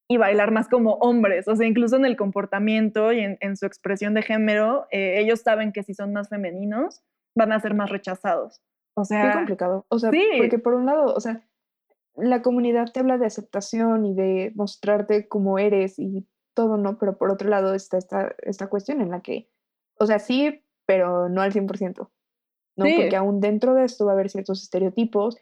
[0.08, 1.46] y bailar más como hombres.
[1.46, 5.40] O sea, incluso en el comportamiento y en, en su expresión de género, eh, ellos
[5.40, 7.02] saben que si son más femeninos,
[7.36, 8.60] van a ser más rechazados.
[8.94, 9.86] O Qué sea, complicado.
[9.88, 10.26] O sea, sí.
[10.36, 11.40] porque por un lado, o sea,
[12.16, 16.98] la comunidad te habla de aceptación y de mostrarte como eres y todo, ¿no?
[16.98, 19.48] Pero por otro lado está esta, esta cuestión en la que,
[19.98, 22.10] o sea, sí, pero no al 100%,
[22.76, 22.84] ¿no?
[22.84, 22.94] Sí.
[22.96, 25.36] Porque aún dentro de esto va a haber ciertos estereotipos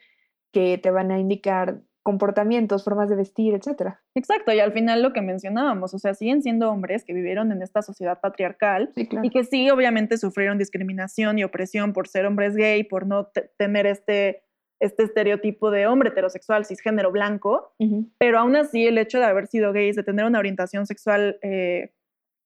[0.52, 4.02] que te van a indicar comportamientos, formas de vestir, etcétera.
[4.14, 7.60] Exacto, y al final lo que mencionábamos, o sea, siguen siendo hombres que vivieron en
[7.62, 9.26] esta sociedad patriarcal Sí, claro.
[9.26, 13.50] y que sí, obviamente sufrieron discriminación y opresión por ser hombres gay, por no te-
[13.58, 14.42] tener este,
[14.80, 18.08] este estereotipo de hombre heterosexual, cisgénero blanco, Ujú.
[18.18, 21.92] pero aún así el hecho de haber sido gays, de tener una orientación sexual eh,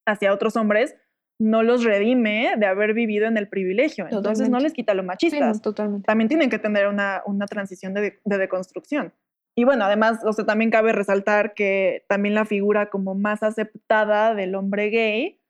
[0.07, 0.97] hacia otros hombres,
[1.41, 4.05] no los redime de haber vivido en el privilegio.
[4.05, 4.63] Entonces no Totalmente.
[4.65, 5.63] les quita lo Sí, no, machistas.
[5.63, 6.07] totalmente.
[6.07, 9.13] también tienen que tener una, una transición de, de deconstrucción.
[9.57, 14.35] Y bueno, además, o sea, también cabe resaltar que también la figura como más aceptada
[14.35, 15.41] del hombre gay,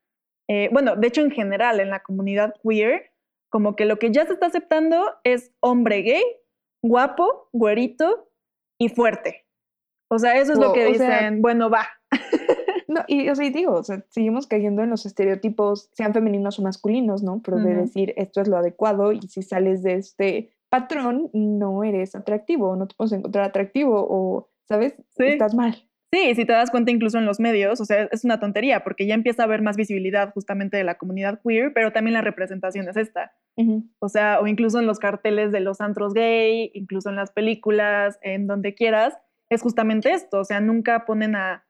[0.47, 3.11] eh, bueno, de hecho en general en la comunidad queer,
[3.49, 6.21] como que lo que ya se está aceptando es hombre gay,
[6.87, 8.29] guapo, güerito
[8.79, 9.45] y fuerte.
[10.09, 11.87] O sea, eso es lo que dicen, sea, bueno, va.
[12.87, 16.61] No, y o sea, digo, o sea, seguimos cayendo en los estereotipos, sean femeninos o
[16.61, 17.41] masculinos, ¿no?
[17.43, 22.15] Pero de decir esto es lo adecuado y si sales de este patrón, no eres
[22.15, 24.93] atractivo, no te puedes encontrar atractivo o, ¿sabes?
[25.17, 25.25] Sí.
[25.25, 25.89] Estás mal.
[26.15, 29.05] Sí, si te das cuenta incluso en los medios, o sea, es una tontería porque
[29.05, 32.87] ya empieza a haber más visibilidad justamente de la comunidad queer, pero también la representación
[32.87, 33.33] es esta.
[33.99, 38.17] O sea, o incluso en los carteles de los antros gay, incluso en las películas,
[38.21, 39.17] en donde quieras,
[39.49, 40.39] es justamente esto.
[40.39, 41.65] O sea, nunca ponen a,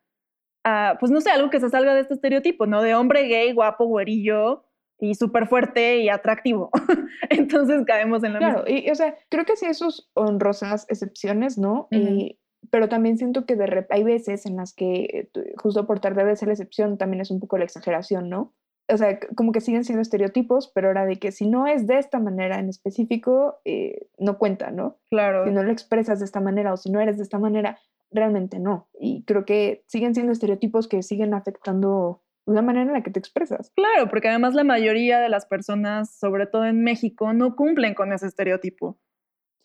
[0.63, 2.83] a, pues no sé, algo que se salga de este estereotipo, ¿no?
[2.83, 4.63] De hombre gay, guapo, güerillo
[4.99, 6.69] y súper fuerte y atractivo.
[7.29, 8.79] Entonces caemos en la Claro, misma.
[8.79, 11.87] y o sea, creo que sí sus honrosas excepciones, ¿no?
[11.91, 12.37] Eh,
[12.69, 16.35] pero también siento que de hay veces en las que eh, justo por tratar de
[16.35, 18.53] ser la excepción también es un poco la exageración, ¿no?
[18.87, 21.97] O sea, como que siguen siendo estereotipos, pero ahora de que si no es de
[21.97, 24.97] esta manera en específico, eh, no cuenta, ¿no?
[25.09, 25.45] Claro.
[25.45, 27.79] Si no lo expresas de esta manera o si no eres de esta manera,
[28.11, 28.87] realmente no.
[28.99, 33.19] Y creo que siguen siendo estereotipos que siguen afectando la manera en la que te
[33.19, 33.71] expresas.
[33.75, 38.13] Claro, porque además la mayoría de las personas, sobre todo en México, no cumplen con
[38.13, 38.99] ese estereotipo.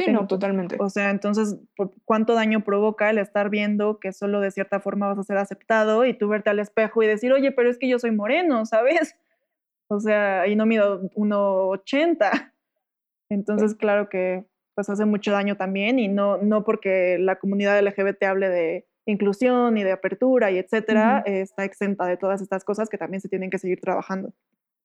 [0.05, 0.77] Sí, no, totalmente.
[0.79, 5.09] O sea, entonces, ¿por ¿cuánto daño provoca el estar viendo que solo de cierta forma
[5.09, 7.89] vas a ser aceptado y tú verte al espejo y decir, oye, pero es que
[7.89, 9.17] yo soy moreno, ¿sabes?
[9.93, 12.53] O sea, y no mido 1,80.
[13.29, 14.45] Entonces, claro que
[14.77, 19.77] pues hace mucho daño también y no, no porque la comunidad LGBT hable de inclusión
[19.77, 21.35] y de apertura y etcétera, Ujú.
[21.35, 24.33] eh, está exenta de todas estas cosas que también se tienen que seguir trabajando.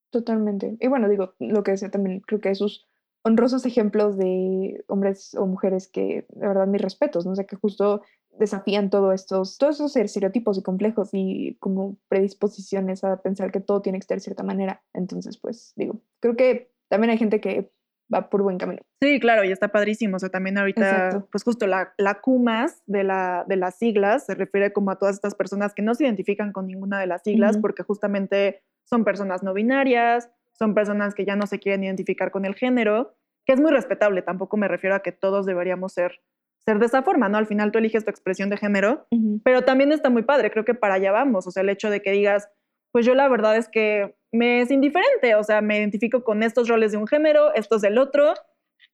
[0.10, 0.75] Totalmente.
[0.80, 2.88] Y bueno, digo, lo que decía también, creo que esos
[3.26, 7.32] honrosos ejemplos de hombres o mujeres que, de verdad, mis respetos, ¿no?
[7.32, 8.04] O sea, que justo
[8.38, 13.82] desafían todo estos, todos esos estereotipos y complejos y como predisposiciones a pensar que todo
[13.82, 14.84] tiene que ser de cierta manera.
[14.94, 17.72] Entonces, pues, digo, creo que también hay gente que
[18.14, 18.84] va por buen camino.
[19.02, 20.18] Sí, claro, y está padrísimo.
[20.18, 21.28] O sea, también ahorita, Exacto.
[21.32, 25.16] pues justo la, la CUMAS de, la, de las siglas se refiere como a todas
[25.16, 29.42] estas personas que no se identifican con ninguna de las siglas porque justamente son personas
[29.42, 33.15] no binarias, son personas que ya no se quieren identificar con el género,
[33.46, 34.22] que es muy respetable.
[34.22, 36.22] Tampoco me refiero a que todos deberíamos ser,
[36.65, 37.38] ser de esa forma, ¿no?
[37.38, 39.08] Al final tú eliges tu expresión de género,
[39.44, 40.52] pero también está muy padre.
[40.52, 41.46] Creo que para allá vamos.
[41.48, 42.50] O sea, el hecho de que digas,
[42.91, 46.68] pues yo la verdad es que me es indiferente, o sea, me identifico con estos
[46.68, 48.34] roles de un género, estos del otro,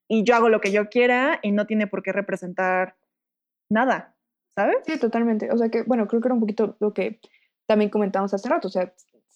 [0.07, 2.95] y yo hago lo que yo quiera y no tiene por qué representar
[3.69, 4.15] nada,
[4.55, 4.77] ¿sabes?
[4.85, 5.51] Sí, totalmente.
[5.51, 7.19] O sea que, bueno, creo que era un poquito lo que
[7.65, 8.67] también comentamos hace rato.
[8.67, 8.93] O sea,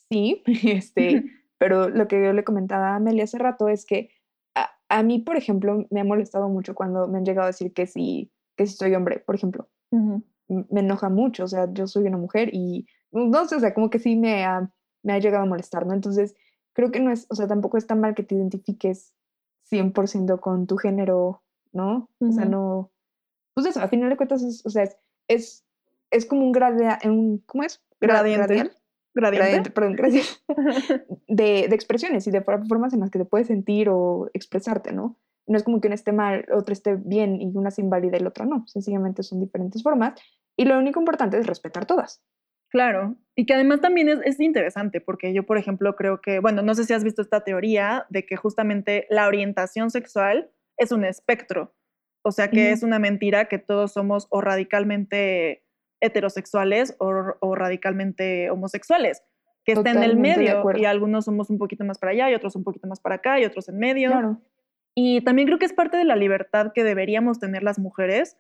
[0.10, 1.24] sí, este,
[1.66, 4.12] pero lo que yo le comentaba a Amelia hace rato es que
[4.54, 7.74] a, a mí, por ejemplo, me ha molestado mucho cuando me han llegado a decir
[7.74, 9.68] que sí, que sí soy hombre, por ejemplo.
[9.90, 10.22] Ujú.
[10.48, 13.74] M- Me enoja mucho, o sea, yo soy una mujer y no sé, o sea,
[13.74, 15.94] como que sí me ha, me ha llegado a molestar, ¿no?
[15.96, 16.36] Entonces,
[16.74, 19.16] creo que no es, o sea, tampoco es tan mal que te identifiques
[19.64, 21.42] 100% con tu género,
[21.74, 22.10] ¿no?
[22.20, 22.92] O sea, no,
[23.56, 24.98] pues eso, a final de cuentas, es, o sea, es,
[25.28, 25.66] es,
[26.12, 27.82] es como un grada, un, ¿cómo es?
[28.00, 28.48] Gra- Gradiente.
[28.54, 28.78] gradial,
[29.16, 29.72] Gradiente.
[29.72, 30.44] perdón, gracias,
[31.28, 34.92] de, de expresiones y de for- formas en las que te puedes sentir o expresarte,
[34.92, 35.18] ¿no?
[35.48, 38.20] No es como que uno esté mal, otro esté bien y una se invalida y
[38.20, 40.14] la otra no, sencillamente son diferentes formas
[40.58, 42.22] y lo único importante es respetar todas.
[42.72, 46.62] Claro, y que además también es, es interesante, porque yo, por ejemplo, creo que, bueno,
[46.62, 51.06] no sé si has visto esta teoría de que justamente la orientación sexual es un
[51.06, 51.74] espectro,
[52.24, 55.65] o sea que es una mentira que todos somos o radicalmente
[56.06, 59.24] heterosexuales o, o radicalmente homosexuales,
[59.64, 62.36] que está en el Totalmente medio y algunos somos un poquito más para allá y
[62.36, 64.12] otros un poquito más para acá y otros en medio.
[64.12, 64.42] Claro.
[64.96, 68.38] Y también creo que es parte de la libertad que deberíamos tener las mujeres,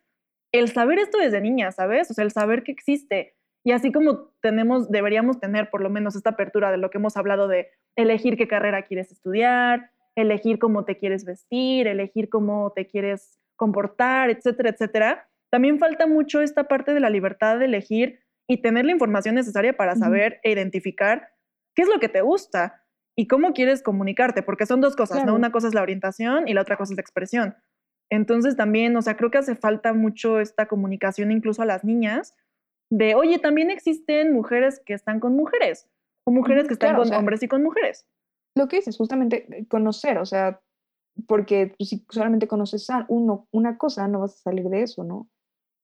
[0.53, 2.09] el saber esto desde niñas, ¿sabes?
[2.09, 3.35] O sea, el saber que existe.
[3.65, 7.17] Y así como tenemos, deberíamos tener por lo menos esta apertura de lo que hemos
[7.17, 12.87] hablado de elegir qué carrera quieres estudiar, elegir cómo te quieres vestir, elegir cómo te
[12.87, 15.27] quieres comportar, etcétera, etcétera.
[15.55, 19.71] También falta mucho esta parte de la libertad de elegir y tener la información necesaria
[19.77, 21.29] para saber e identificar
[21.73, 22.83] qué es lo que te gusta
[23.17, 25.31] y cómo quieres comunicarte, porque son dos cosas, Claro.
[25.31, 25.37] ¿no?
[25.37, 27.55] Una cosa es la orientación y la otra cosa es la expresión.
[28.11, 32.35] Entonces también, o sea, creo que hace falta mucho esta comunicación incluso a las niñas
[32.91, 35.89] de, oye, también existen mujeres que están con mujeres
[36.27, 38.05] o mujeres que están claro, o con sea, hombres y con mujeres.
[38.57, 40.59] Lo que dices, justamente eh, conocer, o sea,
[41.29, 45.05] porque pues, si solamente conoces a uno, una cosa, no vas a salir de eso,
[45.05, 45.29] ¿no?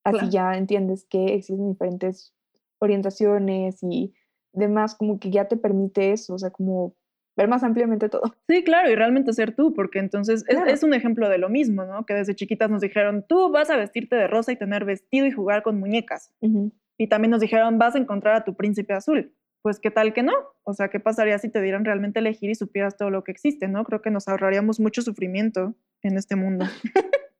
[0.04, 0.32] Así Claro.
[0.32, 2.34] ya entiendes que existen diferentes
[2.80, 4.14] orientaciones y
[4.54, 6.96] demás, como que ya te permite eso, o sea, como
[7.38, 8.22] ver más ampliamente todo.
[8.50, 10.70] Sí, claro, y realmente ser tú, porque entonces es, Claro.
[10.72, 12.06] es un ejemplo de lo mismo, ¿no?
[12.06, 15.32] Que desde chiquitas nos dijeron, tú vas a vestirte de rosa y tener vestido y
[15.32, 16.34] jugar con muñecas.
[16.42, 16.72] Ujú.
[16.98, 19.34] Y también nos dijeron, vas a encontrar a tu príncipe azul.
[19.62, 20.34] Pues, ¿qué tal que no?
[20.64, 23.68] O sea, ¿qué pasaría si te dieran realmente elegir y supieras todo lo que existe,
[23.68, 23.84] ¿no?
[23.86, 26.66] Creo que nos ahorraríamos mucho sufrimiento en este mundo.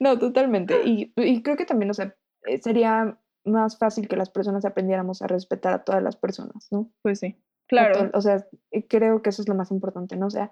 [0.00, 0.74] No, totalmente.
[0.84, 2.14] Y, y creo que también, o sea,
[2.46, 6.90] eh, sería más fácil que las personas aprendiéramos a respetar a todas las personas, ¿no?
[7.02, 7.36] Pues sí,
[7.66, 8.10] claro.
[8.10, 10.26] to- O sea, eh, creo que eso es lo más importante, ¿no?
[10.26, 10.50] O sea,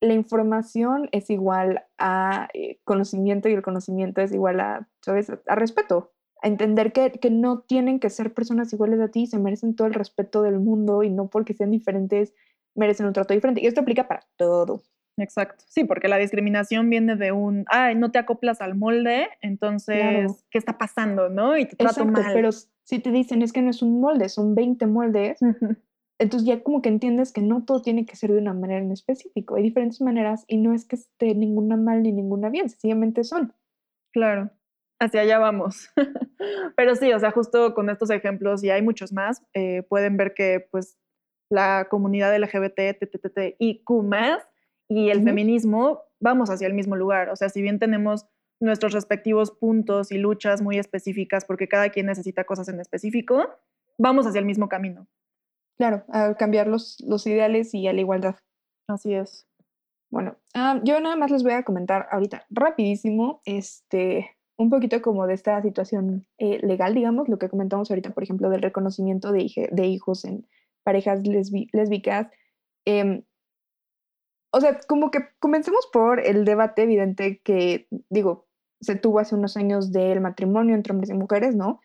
[0.00, 5.32] la información es igual a eh, conocimiento y el conocimiento es igual a, ¿sabes?
[5.46, 6.12] A respeto.
[6.42, 9.86] A entender que, que no tienen que ser personas iguales a ti se merecen todo
[9.88, 12.34] el respeto del mundo y no porque sean diferentes
[12.74, 13.62] merecen un trato diferente.
[13.62, 14.82] Y esto aplica para todo.
[15.18, 15.64] Exacto.
[15.68, 20.36] Sí, porque la discriminación viene de un, ay, no te acoplas al molde, entonces, Claro.
[20.50, 21.56] ¿qué está pasando, no?
[21.56, 22.32] Y te trato Exacto, mal.
[22.34, 25.38] pero si te dicen es que no es un molde, son 20 moldes,
[26.18, 28.92] entonces ya como que entiendes que no todo tiene que ser de una manera en
[28.92, 29.56] específico.
[29.56, 33.52] Hay diferentes maneras y no es que esté ninguna mal ni ninguna bien, sencillamente son.
[34.12, 34.50] Claro,
[35.00, 35.88] hacia allá vamos.
[36.76, 40.34] Pero sí, o sea, justo con estos ejemplos, y hay muchos más, eh, pueden ver
[40.34, 40.98] que pues
[41.50, 43.84] la comunidad LGBT, TTTIQ+,
[44.88, 47.28] y el feminismo, vamos hacia el mismo lugar.
[47.30, 48.26] O sea, si bien tenemos
[48.60, 53.48] nuestros respectivos puntos y luchas muy específicas, porque cada quien necesita cosas en específico,
[53.98, 55.06] vamos hacia el mismo camino.
[55.78, 58.36] Claro, a cambiar los, los ideales y a la igualdad.
[58.88, 59.46] Así es.
[60.10, 65.26] Bueno, ah, yo nada más les voy a comentar ahorita rapidísimo, este, un poquito como
[65.26, 69.68] de esta situación eh, legal, digamos, lo que comentamos ahorita, por ejemplo, del reconocimiento de,
[69.70, 70.46] de hijos en
[70.84, 72.28] parejas lesbi- lésbicas.
[72.86, 73.22] em,
[74.56, 78.48] o sea, como que comencemos por el debate evidente que, digo,
[78.80, 81.82] se tuvo hace unos años del matrimonio entre hombres y mujeres, ¿no?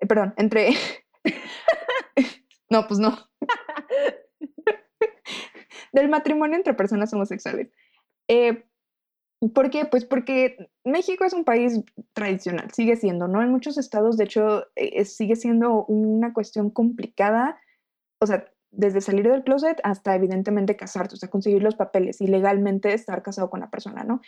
[0.00, 0.70] Eh, perdón, entre...
[2.70, 3.16] no, pues no.
[5.92, 7.70] del matrimonio entre personas homosexuales.
[8.26, 8.64] Eh,
[9.54, 9.84] ¿Por qué?
[9.84, 11.80] Pues porque México es un país
[12.14, 13.42] tradicional, sigue siendo, ¿no?
[13.42, 17.60] En muchos estados, de hecho, eh, sigue siendo una cuestión complicada,
[18.20, 22.26] o sea, desde salir del closet hasta evidentemente casarte, o sea, conseguir los papeles y
[22.26, 24.20] legalmente estar casado con la persona, ¿no?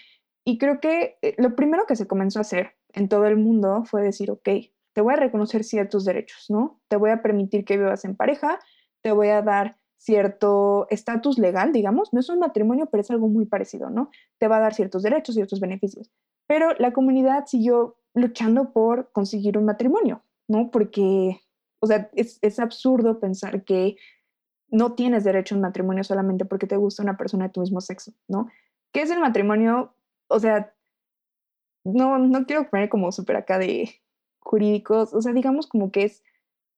[0.45, 3.85] Y creo que eh, lo primero que se comenzó a hacer en todo el mundo
[3.85, 4.49] fue decir, ok,
[4.93, 6.81] te voy a reconocer ciertos derechos, ¿no?
[6.89, 8.59] Te voy a permitir que vivas en pareja,
[9.03, 13.29] te voy a dar cierto estatus legal, digamos, no es un matrimonio, pero es algo
[13.29, 14.11] muy parecido, ¿no?
[14.39, 16.11] Te va a dar ciertos derechos, ciertos beneficios.
[16.47, 20.71] Pero la comunidad siguió luchando por conseguir un matrimonio, ¿no?
[20.71, 21.41] Porque,
[21.81, 23.97] o sea, es, es absurdo pensar que
[24.71, 27.81] no tienes derecho a un matrimonio solamente porque te gusta una persona de tu mismo
[27.81, 28.49] sexo, ¿no?
[28.93, 29.95] ¿Qué es el matrimonio?
[30.29, 30.73] O sea,
[31.85, 34.01] no, no quiero poner como súper acá de
[34.39, 36.23] jurídicos, o sea, digamos como que es,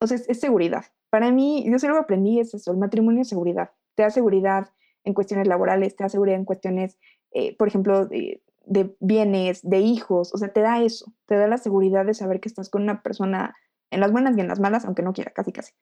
[0.00, 0.84] o sea, es, seguridad.
[1.10, 3.70] Para mí, yo solo aprendí es eso, el matrimonio es seguridad.
[3.94, 4.70] Te da seguridad
[5.04, 6.98] en cuestiones laborales, te da seguridad en cuestiones,
[7.32, 11.46] eh, por ejemplo, de, de bienes, de hijos, o sea, te da eso, te da
[11.46, 13.56] la seguridad de saber que estás con una persona
[13.90, 15.72] en las buenas y en las malas, aunque no quiera, casi casi.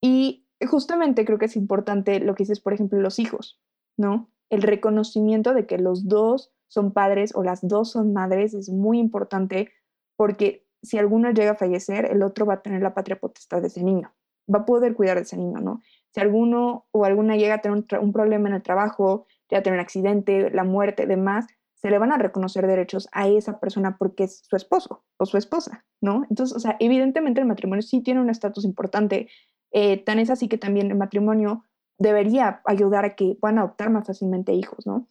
[0.00, 3.60] Y justamente creo que es importante lo que dices, por ejemplo, los hijos,
[3.96, 4.30] ¿no?
[4.50, 8.98] El reconocimiento de que los dos son padres o las dos son madres es muy
[8.98, 9.70] importante
[10.16, 13.68] porque si alguno llega a fallecer, el otro va a tener la patria potestad de
[13.68, 14.12] ese niño,
[14.52, 15.80] va a poder cuidar de ese niño, ¿no?
[16.12, 19.78] Si alguno o alguna llega a tener un, problema en el trabajo, llega a tener
[19.78, 24.24] un accidente, la muerte, demás, se le van a reconocer derechos a esa persona porque
[24.24, 26.24] es su esposo o su esposa, ¿no?
[26.28, 29.28] Entonces, o sea, evidentemente el matrimonio sí tiene un estatus importante,
[29.72, 31.64] eh, tan es así que también el matrimonio
[31.98, 35.08] debería ayudar a que puedan adoptar más fácilmente hijos, ¿no?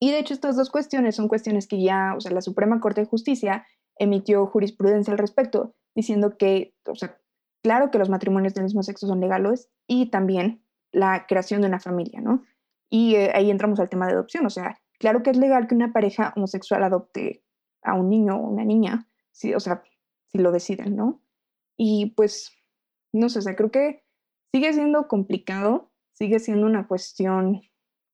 [0.00, 3.02] Y de hecho estas dos cuestiones son cuestiones que ya, o sea, la Suprema Corte
[3.02, 7.18] de Justicia emitió jurisprudencia al respecto, diciendo que, o sea,
[7.62, 10.62] claro que los matrimonios del mismo sexo son legales y también
[10.92, 12.44] la creación de una familia, ¿no?
[12.88, 15.74] Y eh, ahí entramos al tema de adopción, o sea, claro que es legal que
[15.74, 17.42] una pareja homosexual adopte
[17.82, 19.82] a un niño o una niña, sí, o sea,
[20.26, 21.20] si lo deciden, ¿no?
[21.76, 22.52] Y pues,
[23.12, 24.02] no sé, o sea, creo que
[24.52, 27.62] sigue siendo complicado, sigue siendo una cuestión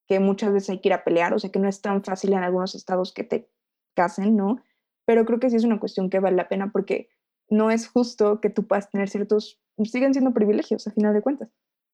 [0.06, 2.32] que muchas veces hay que ir a pelear, o sea, que no es tan fácil
[2.32, 3.50] en algunos estados que te
[3.94, 4.62] casen, ¿no?
[5.06, 7.08] Pero creo que sí es una cuestión que vale la pena porque
[7.48, 11.50] no es justo que tú puedas tener ciertos, siguen siendo privilegios a final de cuentas.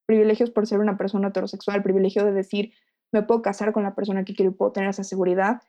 [0.07, 2.73] Privilegios por ser una persona heterosexual, privilegio de decir,
[3.13, 5.63] me puedo casar con la persona que quiero y puedo tener esa seguridad,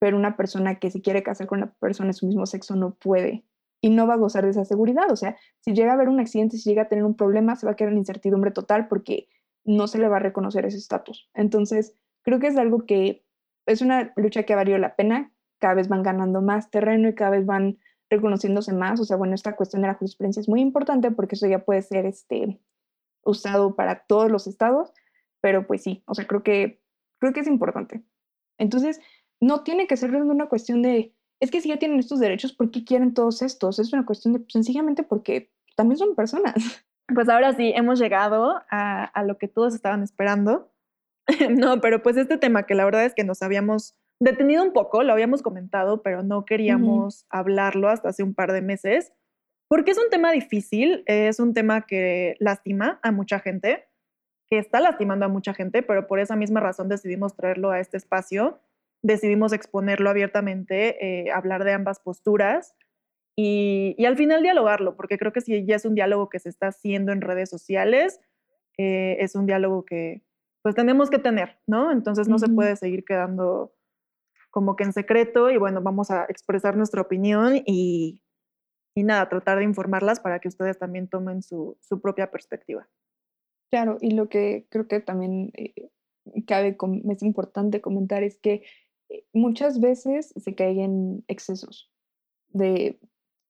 [0.00, 2.94] pero una persona que se quiere casar con una persona de su mismo sexo no
[2.94, 3.44] puede
[3.80, 5.10] y no va a gozar de esa seguridad.
[5.10, 7.66] O sea, si llega a haber un accidente, si llega a tener un problema, se
[7.66, 9.28] va a quedar en incertidumbre total porque
[9.64, 11.30] no se le va a reconocer ese estatus.
[11.34, 13.24] Entonces, creo que es algo que
[13.66, 15.32] es una lucha que ha valido la pena.
[15.58, 19.00] Cada vez van ganando más terreno y cada vez van reconociéndose más.
[19.00, 21.82] O sea, bueno, esta cuestión de la jurisprudencia es muy importante porque eso ya puede
[21.82, 22.60] ser este,
[23.22, 24.92] usado para todos los estados,
[25.40, 26.82] pero pues sí, o sea, creo que,
[27.18, 28.02] creo que es importante.
[28.58, 29.00] Entonces,
[29.40, 32.70] no tiene que ser una cuestión de, es que si ya tienen estos derechos, ¿por
[32.70, 33.78] qué quieren todos estos?
[33.78, 36.54] Es una cuestión de, sencillamente porque también son personas.
[37.12, 40.70] Pues ahora sí, hemos llegado a, a lo que todos estaban esperando.
[41.50, 45.02] no, pero pues este tema que la verdad es que nos habíamos detenido un poco,
[45.02, 49.12] lo habíamos comentado, pero no queríamos hablarlo hasta hace un par de meses,
[49.68, 53.88] porque es un tema difícil, es un tema que lastima a mucha gente,
[54.48, 57.96] que está lastimando a mucha gente, pero por esa misma razón decidimos traerlo a este
[57.96, 58.60] espacio
[59.02, 62.74] decidimos exponerlo abiertamente, eh, hablar de ambas posturas
[63.36, 66.68] y, al final dialogarlo, porque creo que si ya es un diálogo que se está
[66.68, 68.20] haciendo en redes sociales,
[68.78, 70.22] eh, es un diálogo que
[70.62, 71.90] pues tenemos que tener, ¿no?
[71.90, 73.72] Entonces no se puede seguir quedando
[74.50, 78.22] como que en secreto y bueno, vamos a expresar nuestra opinión y,
[78.94, 82.86] y nada, tratar de informarlas para que ustedes también tomen su, su propia perspectiva.
[83.70, 85.72] Claro, y lo que creo que también eh,
[86.46, 86.76] cabe,
[87.10, 88.62] es importante comentar es que
[89.32, 91.90] muchas veces se caen en excesos
[92.48, 92.98] de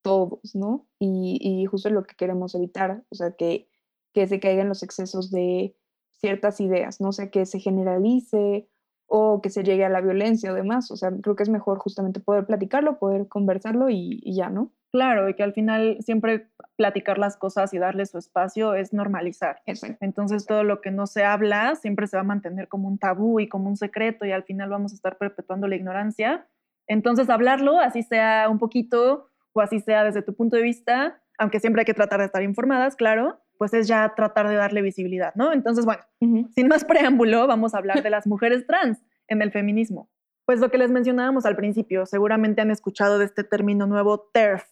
[0.02, 0.88] todos, ¿no?
[0.98, 3.68] Y, justo es lo que queremos evitar, o sea, que,
[4.12, 5.76] que se caigan los excesos de
[6.12, 8.68] ciertas ideas, no sé, que se generalice
[9.06, 11.78] o que se llegue a la violencia o demás, o sea, creo que es mejor
[11.78, 14.72] justamente poder platicarlo, poder conversarlo y ya, ¿no?
[14.92, 19.62] Claro, y que al final siempre platicar las cosas y darle su espacio es normalizar.
[20.00, 23.38] Entonces todo lo que no se habla siempre se va a mantener como un tabú
[23.38, 26.48] y como un secreto y al final vamos a estar perpetuando la ignorancia.
[26.88, 31.60] Entonces hablarlo, así sea un poquito o así sea desde tu punto de vista, aunque
[31.60, 35.34] siempre hay que tratar de estar informadas, claro, pues es ya tratar de darle visibilidad,
[35.34, 35.52] ¿no?
[35.52, 38.98] Entonces, bueno, sin más preámbulo, vamos a hablar de las mujeres trans
[39.28, 40.10] en el feminismo.
[40.46, 44.64] Pues lo que les mencionábamos al principio, seguramente han escuchado de este término nuevo TERF,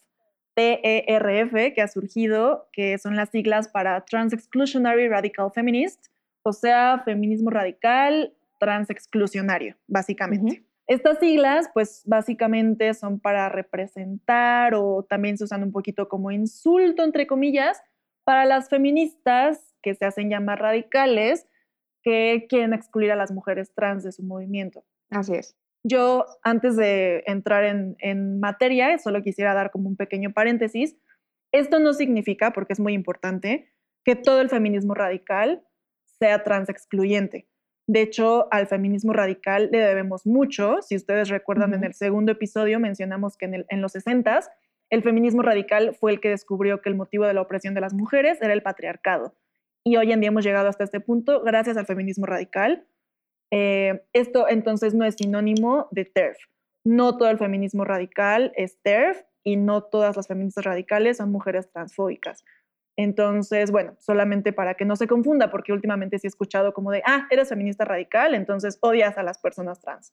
[0.59, 6.07] TERF, que ha surgido, que son las siglas para Trans Exclusionary Radical Feminist,
[6.43, 10.65] o sea, feminismo radical transexclusionario, básicamente.
[10.89, 17.05] Estas siglas, pues básicamente son para representar o también se usan un poquito como insulto,
[17.05, 17.81] entre comillas,
[18.25, 21.47] para las feministas que se hacen llamar radicales,
[22.03, 24.83] que quieren excluir a las mujeres trans de su movimiento.
[25.11, 25.57] Así es.
[25.89, 30.97] Yo, antes de entrar en, materia, solo quisiera dar como un pequeño paréntesis.
[31.51, 33.73] Esto no significa, porque es muy importante,
[34.05, 35.63] que todo el feminismo radical
[36.19, 37.49] sea trans excluyente.
[37.87, 40.83] De hecho, al feminismo radical le debemos mucho.
[40.83, 44.41] Si ustedes recuerdan, en el segundo episodio mencionamos que en, en los 60
[44.91, 47.95] el feminismo radical fue el que descubrió que el motivo de la opresión de las
[47.95, 49.35] mujeres era el patriarcado.
[49.85, 52.87] Y hoy en día hemos llegado hasta este punto gracias al feminismo radical,
[53.51, 56.39] eh, esto entonces no es sinónimo de TERF.
[56.85, 61.71] No todo el feminismo radical es TERF y no todas las feministas radicales son mujeres
[61.71, 62.45] transfóbicas.
[62.99, 67.03] Entonces, bueno, solamente para que no se confunda, porque últimamente sí he escuchado como de,
[67.07, 70.13] ah, eres feminista radical, entonces odias a las personas trans.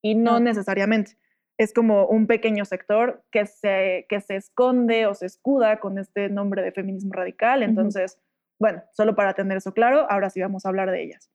[0.00, 1.18] Y no, necesariamente.
[1.58, 6.28] Es como un pequeño sector que se, que se esconde o se escuda con este
[6.28, 7.62] nombre de feminismo radical.
[7.62, 8.18] Entonces,
[8.60, 11.30] bueno, solo para tener eso claro, ahora sí vamos a hablar de ellas.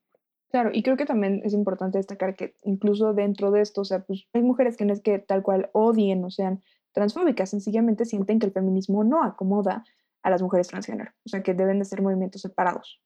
[0.56, 4.06] Claro, y creo que también es importante destacar que incluso dentro de esto, o sea,
[4.06, 6.63] pues hay mujeres que no es que tal cual odien o sean
[6.94, 9.84] transfóbicas, sencillamente sienten que el feminismo no acomoda
[10.24, 13.02] a las mujeres transgénero, o sea, que deben de ser movimientos separados.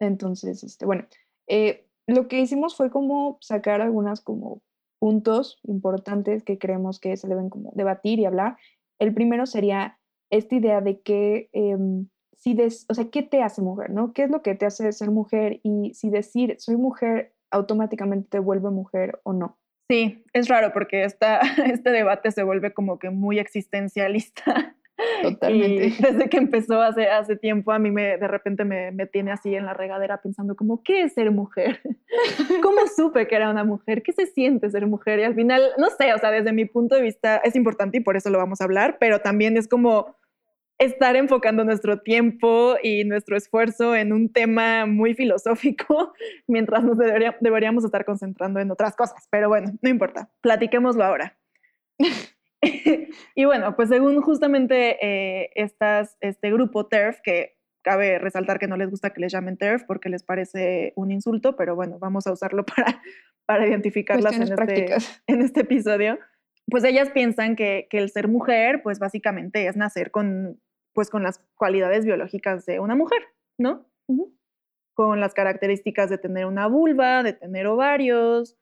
[0.00, 1.06] Entonces, este, bueno,
[1.46, 4.60] eh, lo que hicimos fue como sacar algunas como
[4.98, 8.56] puntos importantes que creemos que se deben como debatir y hablar.
[8.98, 12.56] El primero sería esta idea de que em, si
[12.88, 14.12] o sea, ¿qué te hace mujer, no?
[14.12, 15.60] ¿Qué es lo que te hace ser mujer?
[15.64, 19.58] Y si decir soy mujer automáticamente te vuelve mujer o no.
[19.90, 24.76] Sí, es raro porque esta, este debate se vuelve como que muy existencialista.
[25.22, 25.86] Totalmente.
[25.86, 29.30] Y desde que empezó hace, hace tiempo, a mí me, de repente me, me tiene
[29.30, 31.80] así en la regadera pensando como, ¿qué es ser mujer?
[32.62, 34.02] ¿Cómo supe que era una mujer?
[34.02, 35.20] ¿Qué se siente ser mujer?
[35.20, 38.00] Y al final, no sé, o sea, desde mi punto de vista es importante y
[38.00, 40.16] por eso lo vamos a hablar, pero también es como
[40.78, 46.12] estar enfocando nuestro tiempo y nuestro esfuerzo en un tema muy filosófico,
[46.46, 49.26] mientras nos deberíamos estar concentrando en otras cosas.
[49.30, 51.36] Pero bueno, no importa, platiquémoslo ahora.
[53.34, 58.76] y bueno, pues según justamente eh, estas, este grupo TERF, que cabe resaltar que no
[58.76, 62.32] les gusta que les llamen TERF porque les parece un insulto, pero bueno, vamos a
[62.32, 63.00] usarlo para,
[63.46, 66.18] para identificarlas en este, en este, episodio.
[66.66, 70.60] Pues ellas piensan que, que, el ser mujer, pues básicamente es nacer con,
[70.94, 73.22] pues con las cualidades biológicas de una mujer,
[73.58, 73.86] ¿no?
[74.94, 78.56] Con las características de tener una vulva, de tener ovarios,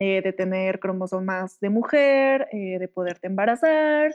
[0.00, 4.14] eh, de tener cromosomas de mujer, eh, de poderte embarazar.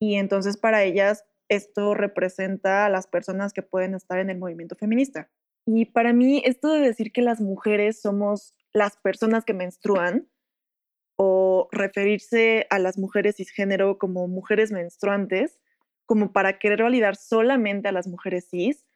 [0.00, 4.74] Y entonces para ellas esto representa a las personas que pueden estar en el movimiento
[4.74, 5.30] feminista.
[5.66, 10.28] Y para mí esto de decir que las mujeres somos las personas que menstruan
[11.18, 15.58] o referirse a las mujeres cisgénero como mujeres menstruantes,
[16.06, 18.86] como para querer validar solamente a las mujeres cis,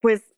[0.00, 0.34] pues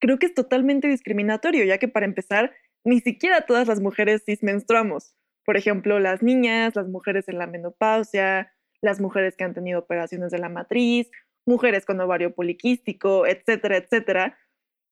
[0.00, 2.52] creo que es totalmente discriminatorio, ya que para empezar,
[2.84, 5.14] ni siquiera todas las mujeres cis menstruamos.
[5.44, 10.30] Por ejemplo, las niñas, las mujeres en la menopausia, las mujeres que han tenido operaciones
[10.32, 11.10] de la matriz,
[11.46, 14.38] mujeres con ovario poliquístico, etcétera, etcétera.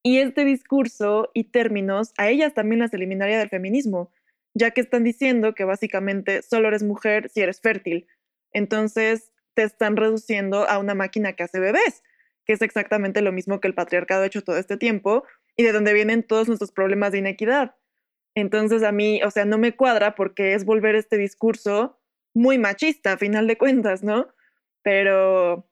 [0.03, 4.12] Y este discurso y términos a ellas también las eliminaría del feminismo,
[4.55, 8.07] ya que están diciendo que básicamente solo eres mujer si eres fértil.
[8.53, 12.03] Entonces te están reduciendo a una máquina que hace bebés,
[12.44, 15.24] que es exactamente lo mismo que el patriarcado ha hecho todo este tiempo
[15.57, 17.74] y de donde vienen todos nuestros problemas de inequidad.
[18.34, 21.98] Entonces a mí, o sea, no me cuadra porque es volver este discurso
[22.34, 24.28] muy machista, a final de cuentas, ¿no?
[24.82, 25.68] Pero,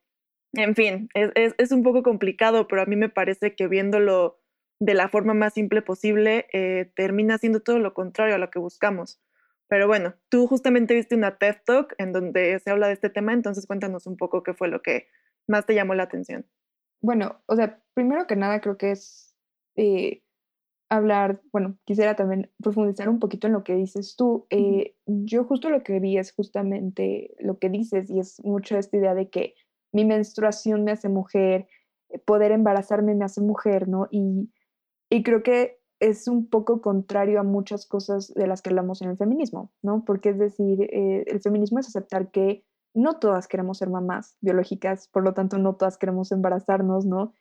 [0.53, 4.41] en fin, es, un poco complicado, pero a mí me parece que viéndolo
[4.81, 8.59] de la forma más simple posible, eh, termina siendo todo lo contrario a lo que
[8.59, 9.21] buscamos.
[9.69, 13.33] Pero bueno, tú justamente viste una TED Talk en donde se habla de este tema,
[13.33, 15.09] entonces cuéntanos un poco qué fue lo que
[15.47, 16.47] más te llamó la atención.
[17.03, 19.35] Bueno, o sea, primero que nada creo que es
[19.77, 20.23] eh,
[20.89, 24.47] hablar, bueno, quisiera también profundizar un poquito en lo que dices tú.
[24.51, 28.97] Eh, yo justo lo que vi es justamente lo que dices y es mucho esta
[28.97, 29.55] idea de que
[29.93, 31.67] mi menstruación me hace mujer,
[32.09, 34.09] eh, poder embarazarme me hace mujer, ¿no?
[34.11, 34.51] Y,
[35.11, 39.11] y creo que es un poco contrario a muchas cosas de las que hablamos en
[39.11, 40.05] el feminismo, ¿no?
[40.05, 45.09] Porque es decir, eh, el feminismo es aceptar que no todas queremos ser mamás biológicas,
[45.09, 47.33] por lo tanto no todas queremos embarazarnos, ¿no?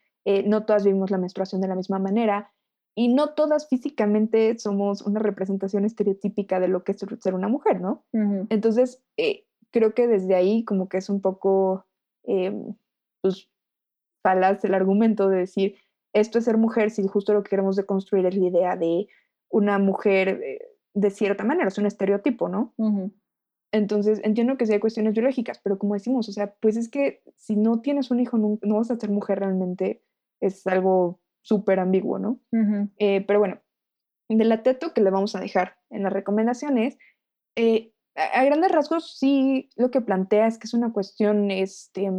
[0.45, 2.51] no todas vivimos la menstruación de la misma manera,
[2.97, 7.79] y no todas físicamente somos una representación estereotípica de lo que es ser una mujer,
[7.79, 8.03] ¿no?
[8.49, 11.85] Entonces, eh, creo que desde ahí como que es un poco,
[12.23, 12.59] eh,
[13.21, 13.51] pues,
[14.23, 15.75] falaz el argumento de decir,
[16.19, 19.07] esto es ser mujer, si justo lo que queremos deconstruir es la idea de
[19.49, 20.59] una mujer eh,
[20.93, 22.73] de cierta manera, es un estereotipo, ¿no?
[23.71, 27.21] Entonces, entiendo que sí hay cuestiones biológicas, pero como decimos, o sea, pues es que
[27.35, 30.01] si no tienes un hijo, no, no vas a ser mujer realmente,
[30.39, 32.39] es algo súper ambiguo, ¿no?
[32.97, 33.59] Eh, pero bueno,
[34.29, 36.97] del ateto que le vamos a dejar en las recomendaciones,
[37.55, 42.11] eh, a, grandes rasgos sí lo que plantea es que es una cuestión este,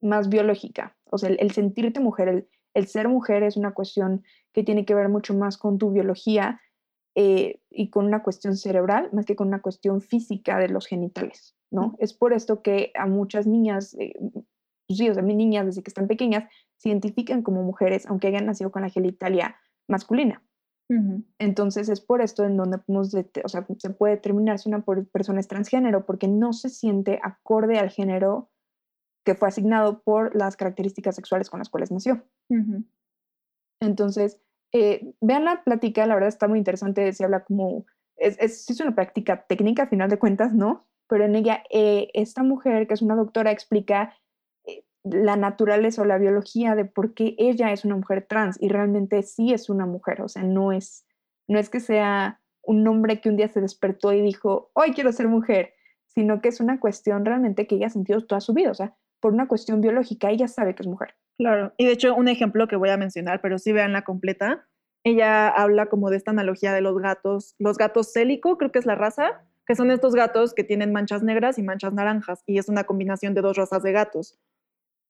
[0.00, 2.48] más biológica, o sea, el, sentirte mujer, el,
[2.86, 6.60] ser mujer es una cuestión que tiene que ver mucho más con tu biología
[7.14, 11.56] eh, y con una cuestión cerebral, más que con una cuestión física de los genitales,
[11.70, 11.96] ¿no?
[11.98, 13.96] Es por esto que a muchas niñas,
[14.86, 16.44] pues sí, o sea, mis niñas desde que están pequeñas
[16.76, 19.56] se identifican como mujeres, aunque hayan nacido con la genitalia
[19.88, 20.42] masculina.
[21.38, 25.38] Entonces es por esto en donde podemos o sea, se puede determinar si una persona
[25.38, 28.49] es transgénero, porque no se siente acorde al género
[29.30, 32.24] que fue asignado por las características sexuales con las cuales nació.
[33.80, 34.40] Entonces,
[34.72, 38.96] eh, vean la plática, la verdad está muy interesante, se habla como, es, es, una
[38.96, 40.88] práctica técnica a final de cuentas, ¿no?
[41.08, 44.16] Pero en ella, eh, esta mujer, que es una doctora, explica
[45.04, 49.22] la naturaleza o la biología de por qué ella es una mujer trans y realmente
[49.22, 51.06] sí es una mujer, o sea, no es,
[51.46, 55.12] no es que sea un hombre que un día se despertó y dijo, hoy quiero
[55.12, 55.74] ser mujer,
[56.06, 58.96] sino que es una cuestión realmente que ella ha sentido toda su vida, o sea,
[59.20, 61.14] por una cuestión biológica, ella sabe que es mujer.
[61.38, 64.66] Claro, y de hecho un ejemplo que voy a mencionar, pero sí vean la completa,
[65.04, 68.86] ella habla como de esta analogía de los gatos, los gatos célico, creo que es
[68.86, 72.68] la raza, que son estos gatos que tienen manchas negras y manchas naranjas, y es
[72.68, 74.38] una combinación de dos razas de gatos.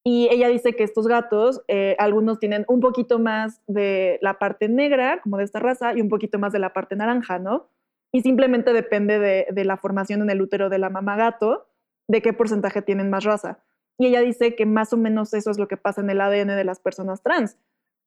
[0.04, 4.68] Y ella dice que estos gatos, eh, algunos tienen un poquito más de la parte
[4.68, 7.68] negra, como de esta raza, y un poquito más de la parte naranja, ¿no?
[8.12, 11.68] Y simplemente depende de, la formación en el útero de la mamá gato,
[12.08, 13.60] de qué porcentaje tienen más raza.
[14.00, 16.56] Y ella dice que más o menos eso es lo que pasa en el ADN
[16.56, 17.58] de las personas trans,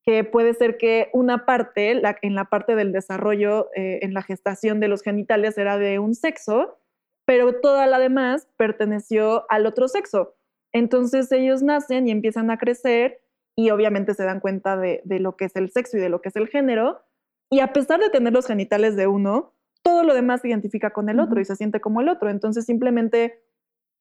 [0.02, 4.80] que puede ser que una parte, en la parte del desarrollo, eh, en la gestación
[4.80, 6.80] de los genitales, era de un sexo,
[7.24, 10.34] pero toda la demás perteneció al otro sexo.
[10.72, 13.20] Entonces ellos nacen y empiezan a crecer
[13.54, 16.30] y obviamente se dan cuenta de, lo que es el sexo y de lo que
[16.30, 17.04] es el género.
[17.50, 21.08] Y a pesar de tener los genitales de uno, todo lo demás se identifica con
[21.08, 22.30] el otro y se siente como el otro.
[22.30, 23.44] Entonces simplemente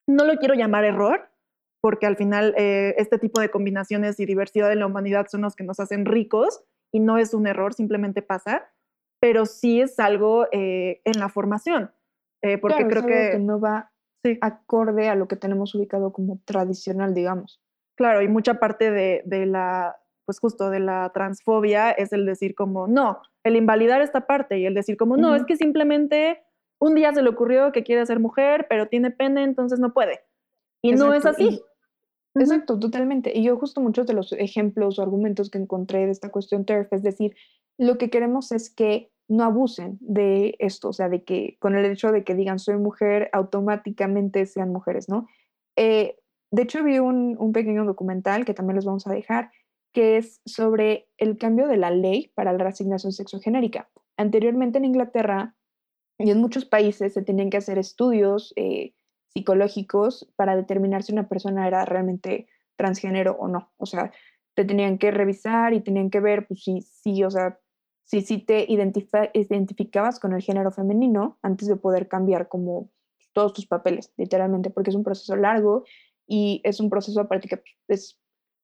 [0.08, 1.30] no lo quiero llamar error,
[1.84, 5.54] porque al final eh, este tipo de combinaciones y diversidad en la humanidad son los
[5.54, 6.64] que nos hacen ricos
[6.94, 8.72] y no es un error, simplemente pasa,
[9.20, 11.92] pero sí es algo eh, en la formación,
[12.42, 13.92] eh, porque creo que, no va
[14.40, 17.62] acorde a lo que tenemos ubicado como tradicional, digamos.
[17.98, 22.56] Claro, y mucha parte de, de la, pues justo de la transfobia es el decir
[22.56, 26.46] como, no, el invalidar esta parte y el decir como, no, es que simplemente
[26.80, 30.22] un día se le ocurrió que quiere ser mujer, pero tiene pene, entonces no puede.
[30.82, 31.62] Y no es así.
[32.36, 33.38] Exacto, totalmente.
[33.38, 36.92] Y yo justo muchos de los ejemplos o argumentos que encontré de esta cuestión TERF,
[36.94, 37.36] es decir,
[37.78, 41.86] lo que queremos es que no abusen de esto, o sea, de que con el
[41.86, 45.28] hecho de que digan soy mujer, automáticamente sean mujeres, ¿no?
[45.76, 46.18] Eh,
[46.52, 49.52] de hecho, vi un, un, pequeño documental que también les vamos a dejar,
[49.92, 53.90] que es sobre el cambio de la ley para la reasignación sexogenérica.
[54.18, 55.56] Anteriormente en Inglaterra
[56.20, 58.94] y en muchos países se tenían que hacer estudios eh,
[59.34, 63.72] psicológicos para determinar si una persona era realmente transgénero o no.
[63.78, 64.12] O sea,
[64.56, 67.60] te tenían que revisar y tenían que ver, pues sí, sí, o sea,
[68.04, 72.92] si sí te identificabas con el género femenino antes de poder cambiar como
[73.34, 75.84] todos tus papeles, literalmente, porque es un proceso largo
[76.28, 78.20] y es un proceso aparte que es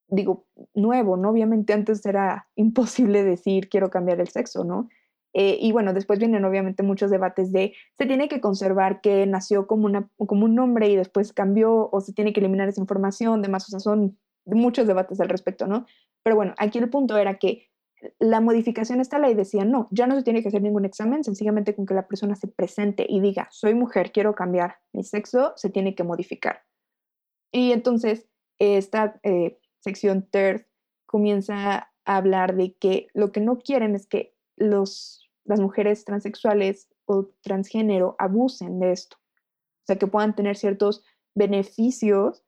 [0.10, 1.30] digo, nuevo, ¿no?
[1.30, 4.90] Obviamente antes era imposible decir quiero cambiar el sexo, ¿no?
[5.34, 9.68] Eh, y bueno, después vienen obviamente muchos debates de se tiene que conservar que nació
[9.68, 13.42] como, una, como un nombre y después cambió o se tiene que eliminar esa información,
[13.42, 15.86] demás, o sea, son muchos debates al respecto, ¿no?
[16.24, 17.70] Pero bueno, aquí el punto era que
[18.18, 21.76] la modificación esta ley decía, no, ya no se tiene que hacer ningún examen, sencillamente
[21.76, 25.70] con que la persona se presente y diga, soy mujer, quiero cambiar mi sexo, se
[25.70, 26.64] tiene que modificar.
[27.52, 28.28] Y entonces,
[28.60, 30.66] esta eh, sección third
[31.06, 36.90] comienza a hablar de que lo que no quieren es que los, las mujeres transexuales
[37.06, 39.18] o transgénero abusen de esto.
[39.18, 41.04] O sea, que puedan tener ciertos
[41.36, 42.44] beneficios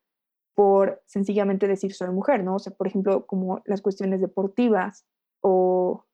[0.53, 2.55] por sencillamente decir soy mujer, ¿no?
[2.55, 5.05] O sea, por ejemplo, como las cuestiones deportivas
[5.41, 6.05] o,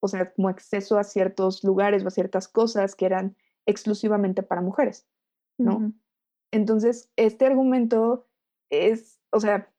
[0.00, 3.36] o sea, como acceso a ciertos lugares o a ciertas cosas que eran
[3.66, 5.06] exclusivamente para mujeres,
[5.58, 5.92] ¿no?
[6.52, 8.26] Entonces, este argumento
[8.70, 9.72] es, o sea,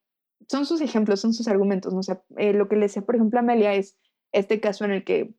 [0.48, 2.00] son sus ejemplos, son sus argumentos, ¿no?
[2.00, 3.96] O sea, eh, lo que le decía, por ejemplo, a Amelia es
[4.32, 5.34] este caso en el que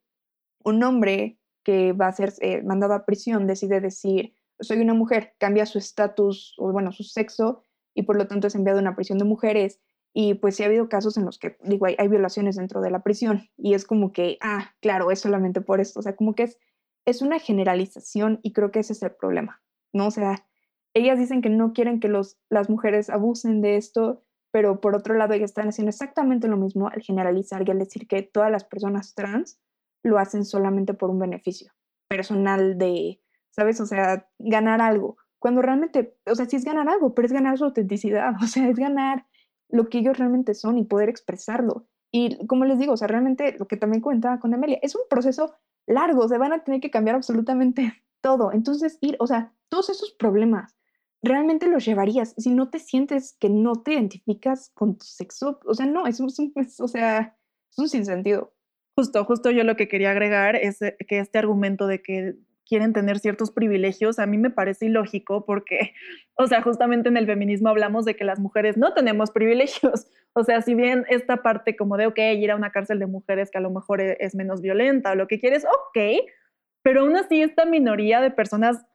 [0.63, 5.33] un hombre que va a ser eh, mandado a prisión decide decir, soy una mujer,
[5.37, 7.61] cambia su estatus, o bueno, su sexo,
[7.93, 9.79] y por lo tanto es enviado a una prisión de mujeres.
[10.13, 13.03] Y pues sí ha habido casos en los que, digo, hay, violaciones dentro de la
[13.03, 16.43] prisión, y es como que, ah, claro, es solamente por esto, o sea, como que
[16.43, 16.57] es,
[17.05, 19.61] es una generalización y creo que ese es el problema,
[19.93, 20.07] ¿no?
[20.07, 20.45] O sea,
[20.93, 25.15] ellas dicen que no quieren que los, las mujeres abusen de esto, pero por otro
[25.15, 28.63] lado ellas están haciendo exactamente lo mismo al generalizar y al decir que todas las
[28.63, 29.59] personas trans
[30.03, 31.71] lo hacen solamente por un beneficio
[32.07, 33.21] personal de,
[33.51, 33.79] ¿sabes?
[33.81, 35.17] O sea, ganar algo.
[35.39, 38.67] Cuando realmente, o sea, sí es ganar algo, pero es ganar su autenticidad, o sea,
[38.69, 39.27] es ganar
[39.69, 41.87] lo que ellos realmente son y poder expresarlo.
[42.11, 45.01] Y como les digo, o sea, realmente lo que también comentaba con Amelia, es un
[45.09, 48.51] proceso largo, o sea, van a tener que cambiar absolutamente todo.
[48.51, 50.75] Entonces, ir, o sea, todos esos problemas
[51.23, 55.59] realmente los llevarías si no te sientes que no te identificas con tu sexo.
[55.65, 57.37] O sea, no, es un, o sea,
[57.71, 58.53] es un sinsentido.
[58.97, 62.33] Justo, justo yo lo que quería agregar es eh, que este argumento de que
[62.67, 65.93] quieren tener ciertos privilegios, a mí me parece ilógico porque,
[66.35, 70.07] o sea, justamente en el feminismo hablamos de que las mujeres no tenemos privilegios.
[70.33, 73.49] O sea, si bien esta parte como de, ok, ir a una cárcel de mujeres
[73.49, 76.27] que a lo mejor e, es menos violenta o lo que quieres, ok,
[76.83, 78.85] pero aún así esta minoría de personas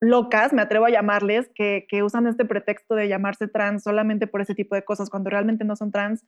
[0.00, 4.54] locas, me atrevo a llamarles, que, usan este pretexto de llamarse trans solamente por ese
[4.54, 6.24] tipo de cosas, cuando realmente no son trans,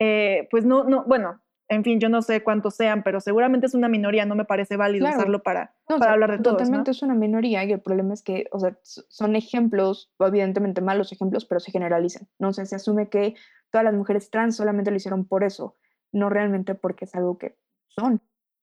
[0.00, 1.40] eh, pues no, no, bueno,
[1.70, 4.76] en fin, yo no sé cuántos sean, pero seguramente es una minoría, no me parece
[4.76, 6.54] válido usarlo para, para hablar de todo.
[6.54, 11.12] Totalmente es una minoría y el problema es que, o sea, son ejemplos, evidentemente malos
[11.12, 12.26] ejemplos, pero se generalizan.
[12.40, 13.36] No sé, se asume que
[13.70, 15.76] todas las mujeres trans solamente lo hicieron por eso,
[16.10, 17.56] no realmente porque es algo que
[17.86, 18.20] son.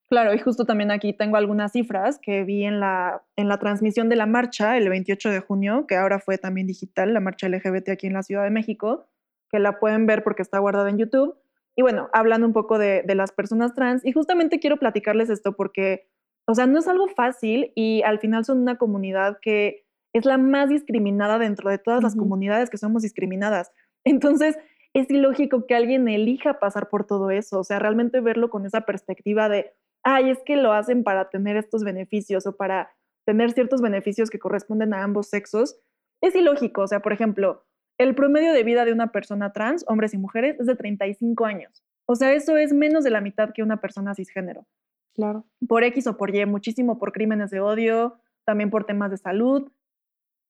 [0.10, 4.10] Claro, y justo también aquí tengo algunas cifras que vi en la, en la transmisión
[4.10, 7.89] de la marcha el 28 de junio, que ahora fue también digital, la marcha LGBT
[7.89, 9.08] aquí en la Ciudad de México,
[9.49, 11.38] que la pueden ver porque está guardada en YouTube.
[11.78, 16.07] Y bueno, hablando un poco de, las personas trans, y justamente quiero platicarles esto porque,
[16.47, 20.39] o sea, no es algo fácil y al final son una comunidad que es la
[20.39, 23.71] más discriminada dentro de todas las comunidades que somos discriminadas.
[24.05, 24.57] Entonces,
[24.95, 28.82] es ilógico que alguien elija pasar por todo eso, o sea, realmente verlo con esa
[28.82, 29.71] perspectiva de,
[30.03, 32.91] ay, es que lo hacen para tener estos beneficios o para
[33.28, 35.78] tener ciertos beneficios que corresponden a ambos sexos,
[36.23, 36.82] es ilógico.
[36.82, 37.65] O sea, por ejemplo,
[37.97, 41.83] el promedio de vida de una persona trans, hombres y mujeres, es de 35 años.
[42.05, 44.65] O sea, eso es menos de la mitad que una persona cisgénero.
[45.13, 45.45] Claro.
[45.67, 49.71] Por X o por Y, muchísimo por crímenes de odio, también por temas de salud.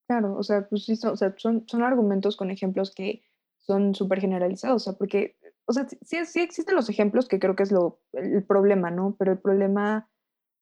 [0.07, 3.23] Claro, o sea, pues sí, son, son, son argumentos con ejemplos que
[3.57, 7.55] son súper generalizados, o sea, porque, o sea, sí, sí existen los ejemplos que creo
[7.55, 9.15] que es lo, el problema, ¿no?
[9.19, 10.09] Pero el problema,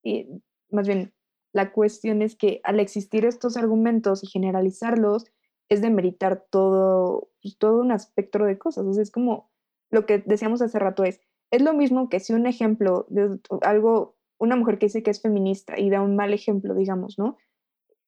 [0.03, 0.27] eh,
[0.71, 1.13] más bien,
[1.53, 5.25] la cuestión es que al existir estos argumentos y generalizarlos,
[5.69, 8.85] es de meritar todo, pues, todo un espectro de cosas.
[8.85, 9.51] O es como
[9.91, 14.17] lo que decíamos hace rato es, es lo mismo que si un ejemplo de algo,
[14.37, 17.37] una mujer que dice que es feminista y da un mal ejemplo, digamos, ¿no?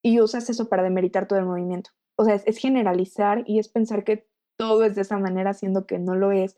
[0.02, 1.92] Y usas eso para demeritar todo el movimiento.
[2.18, 4.28] O sea, es, generalizar y es pensar que
[4.58, 6.58] todo es de esa manera, siendo que no lo es.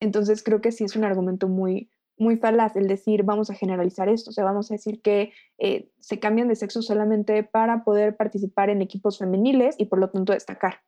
[0.00, 4.08] Entonces creo que sí es un argumento muy, muy falaz el decir vamos a generalizar
[4.08, 8.16] esto, o sea, vamos a decir que eh, se cambian de sexo solamente para poder
[8.16, 10.80] participar en equipos femeniles y por lo tanto destacar.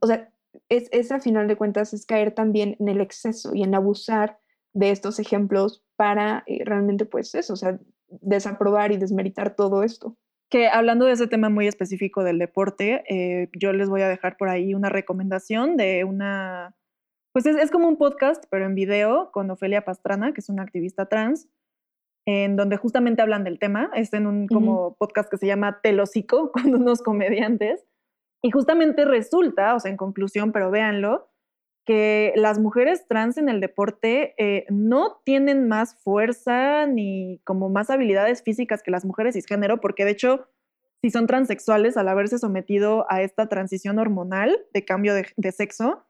[0.00, 0.30] O sea,
[0.68, 4.38] es, es a final de cuentas es caer también en el exceso y en abusar
[4.74, 10.16] de estos ejemplos para eh, realmente pues eso, o sea, desaprobar y desmeritar todo esto.
[10.48, 14.36] Que hablando de ese tema muy específico del deporte, eh, yo les voy a dejar
[14.36, 16.75] por ahí una recomendación de una,
[17.36, 20.62] pues es, es, como un podcast, pero en video, con Ofelia Pastrana, que es una
[20.62, 21.50] activista trans,
[22.26, 23.90] en donde justamente hablan del tema.
[23.94, 27.84] Es en un como podcast que se llama Telocico, con unos comediantes.
[28.42, 31.28] Y justamente resulta, o sea, en conclusión, pero véanlo,
[31.84, 37.90] que las mujeres trans en el deporte eh, no tienen más fuerza ni como más
[37.90, 40.48] habilidades físicas que las mujeres cisgénero, porque de hecho,
[41.02, 46.06] si son transexuales, al haberse sometido a esta transición hormonal de cambio de, sexo,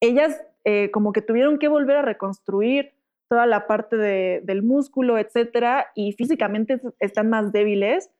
[0.00, 2.92] ellas eh, como que tuvieron que volver a reconstruir
[3.28, 8.10] toda la parte del músculo, etcétera, y físicamente están más débiles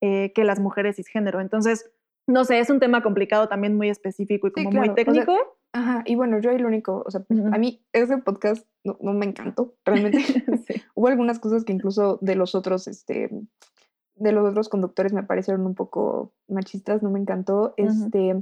[0.00, 1.40] eh, que las mujeres cisgénero.
[1.40, 1.90] Entonces,
[2.26, 5.36] no sé, es un tema complicado también muy específico y como muy técnico.
[5.74, 7.22] Ajá, y bueno, yo ahí lo único, o sea,
[7.52, 10.18] a mí ese podcast no, me encantó, realmente.
[10.94, 13.28] Hubo algunas cosas que incluso de los otros, este,
[14.14, 18.40] de los otros conductores me parecieron un poco machistas, no me encantó, este,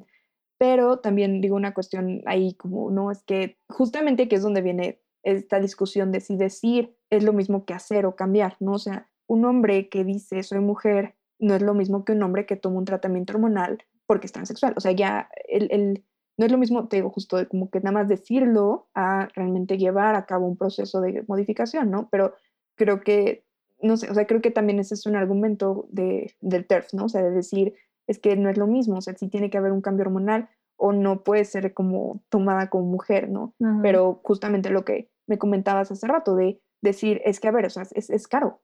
[0.63, 5.01] pero también digo una cuestión ahí como, no, es que justamente que es donde viene
[5.25, 8.75] esta discusión de si decir es lo mismo que hacer o cambiar, ¿no?
[8.75, 12.47] O sea, un hombre que dice soy mujer no es lo mismo que un hombre
[12.47, 16.05] que toma un tratamiento hormonal porque es transexual, o sea, ya el, el
[16.39, 19.79] no es lo mismo, te digo, justo de como que nada más decirlo a realmente
[19.79, 22.09] llevar a cabo un proceso de modificación, ¿no?
[22.09, 22.35] Pero
[22.77, 23.45] creo que,
[23.81, 27.07] no sé, o sea, creo que también ese es un argumento de, del TERF, ¿no?
[27.07, 27.75] O sea, de decir,
[28.07, 30.49] es que no es lo mismo, o sea, si tiene que haber un cambio hormonal
[30.77, 33.55] o no puede ser como tomada como mujer, ¿no?
[33.83, 37.71] Pero justamente lo que me comentabas hace rato de decir, es que, a ver, o
[37.71, 38.61] sea, es, es caro.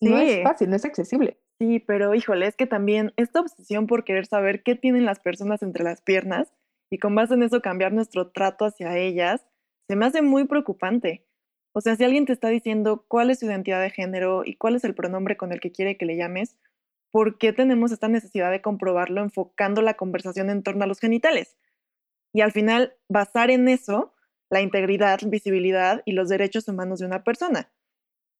[0.00, 1.40] No es fácil, no es accesible.
[1.60, 5.62] Sí, pero híjole, es que también esta obsesión por querer saber qué tienen las personas
[5.62, 6.52] entre las piernas
[6.90, 9.44] y con base en eso cambiar nuestro trato hacia ellas,
[9.88, 11.26] se me hace muy preocupante.
[11.74, 14.76] O sea, si alguien te está diciendo cuál es su identidad de género y cuál
[14.76, 16.56] es el pronombre con el que quiere que le llames,
[17.10, 21.56] ¿por qué tenemos esta necesidad de comprobarlo enfocando la conversación en torno a los genitales?
[22.32, 24.14] Y al final, basar en eso
[24.50, 27.70] la integridad, visibilidad y los derechos humanos de una persona.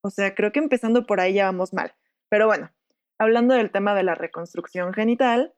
[0.03, 1.95] O sea, creo que empezando por ahí ya vamos mal.
[2.29, 2.71] Pero bueno,
[3.19, 5.55] hablando del tema de la reconstrucción genital,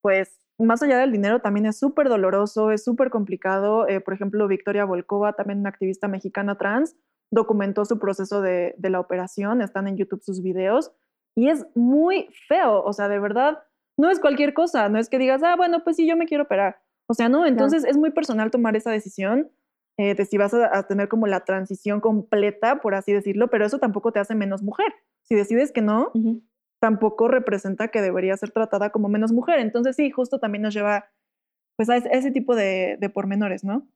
[0.00, 3.88] pues más allá del dinero también es súper doloroso, es súper complicado.
[3.88, 6.96] Eh, por ejemplo, Victoria Volkova, también una activista mexicana trans,
[7.30, 10.92] documentó su proceso de, la operación, están en YouTube sus videos
[11.36, 13.62] y es muy feo, o sea, de verdad,
[13.98, 16.44] no es cualquier cosa, no es que digas, ah, bueno, pues sí, yo me quiero
[16.44, 16.80] operar.
[17.06, 19.50] O sea, no, entonces es muy personal tomar esa decisión
[19.98, 23.78] eh, de si vas a, tener como la transición completa, por así decirlo, pero eso
[23.78, 24.92] tampoco te hace menos mujer.
[25.22, 26.12] Si decides que no,
[26.80, 29.60] tampoco representa que debería ser tratada como menos mujer.
[29.60, 31.06] Entonces sí, justo también nos lleva
[31.76, 33.86] pues a ese, tipo de, pormenores, ¿no?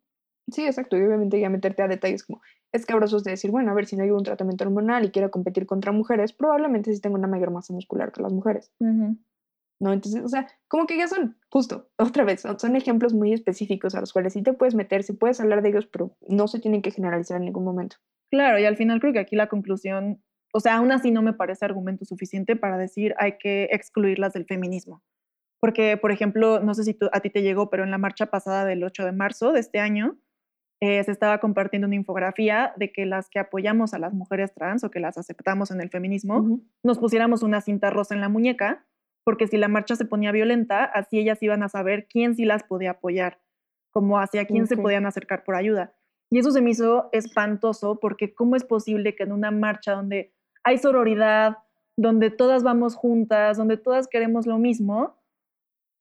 [0.53, 0.97] Sí, exacto.
[0.97, 2.41] Y obviamente ya meterte a detalles como
[2.73, 5.31] es cabroso de decir, bueno, a ver, si no hay un tratamiento hormonal y quiero
[5.31, 8.73] competir contra mujeres, probablemente sí tengo una mayor masa muscular que las mujeres.
[9.81, 9.93] ¿No?
[9.93, 14.01] Entonces, o sea, como que ya son, justo, otra vez, son, ejemplos muy específicos a
[14.01, 16.83] los cuales sí te puedes meter, sí puedes hablar de ellos, pero no se tienen
[16.83, 17.97] que generalizar en ningún momento.
[18.31, 20.21] Claro, y al final creo que aquí la conclusión
[20.53, 24.47] o sea, aún así no me parece argumento suficiente para decir hay que excluirlas del
[24.47, 25.03] feminismo.
[25.61, 28.65] Porque, por ejemplo, no sé si a ti te llegó, pero en la marcha pasada
[28.65, 30.17] del 8 de marzo de este año,
[30.81, 34.85] eh, se estaba compartiendo una infografía de que las que apoyamos a las mujeres trans
[34.85, 38.87] o que las aceptamos en el feminismo, nos pusiéramos una cinta rosa en la muñeca,
[39.25, 42.63] porque si la marcha se ponía violenta, así ellas iban a saber quién sí las
[42.63, 43.41] podía apoyar,
[43.91, 45.95] como hacia quién se podían acercar por ayuda.
[46.31, 50.33] Y eso se me hizo espantoso, porque ¿cómo es posible que en una marcha donde
[50.63, 51.59] hay sororidad,
[51.97, 55.17] donde todas vamos juntas, donde todas queremos lo mismo,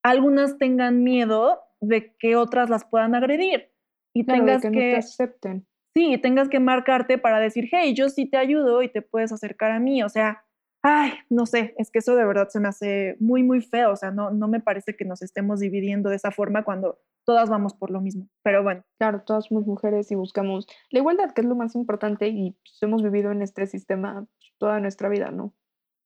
[0.04, 3.72] algunas tengan miedo de que otras las puedan agredir
[4.20, 5.68] y tengas que, que, te acepten.
[5.96, 9.72] Sí, tengas que marcarte para decir, hey, yo sí te ayudo y te puedes acercar
[9.72, 10.04] a mí.
[10.04, 10.44] O sea,
[10.84, 13.96] ay, no sé, es que eso de verdad se me hace muy, muy feo, o
[13.96, 17.74] sea, no, no me parece que nos estemos dividiendo de esa forma cuando todas vamos
[17.74, 18.84] por lo mismo, pero bueno.
[18.98, 22.78] Claro, todas somos mujeres y buscamos la igualdad, que es lo más importante y pues,
[22.82, 25.54] hemos vivido en este sistema pues, toda nuestra vida, ¿no?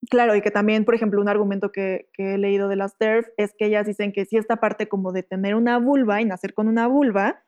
[0.10, 3.28] Claro, y que también, por ejemplo, un argumento que, que he leído de las TERF
[3.38, 6.56] es que ellas dicen que si esta parte como de tener una vulva y nacer
[6.56, 7.44] con una vulva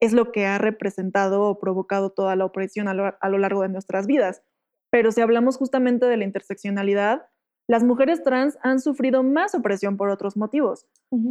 [0.00, 3.62] es lo que ha representado o provocado toda la opresión a lo, a lo largo
[3.62, 4.42] de nuestras vidas.
[4.90, 7.26] Pero si hablamos justamente de la interseccionalidad,
[7.68, 10.86] las mujeres trans han sufrido más opresión por otros motivos.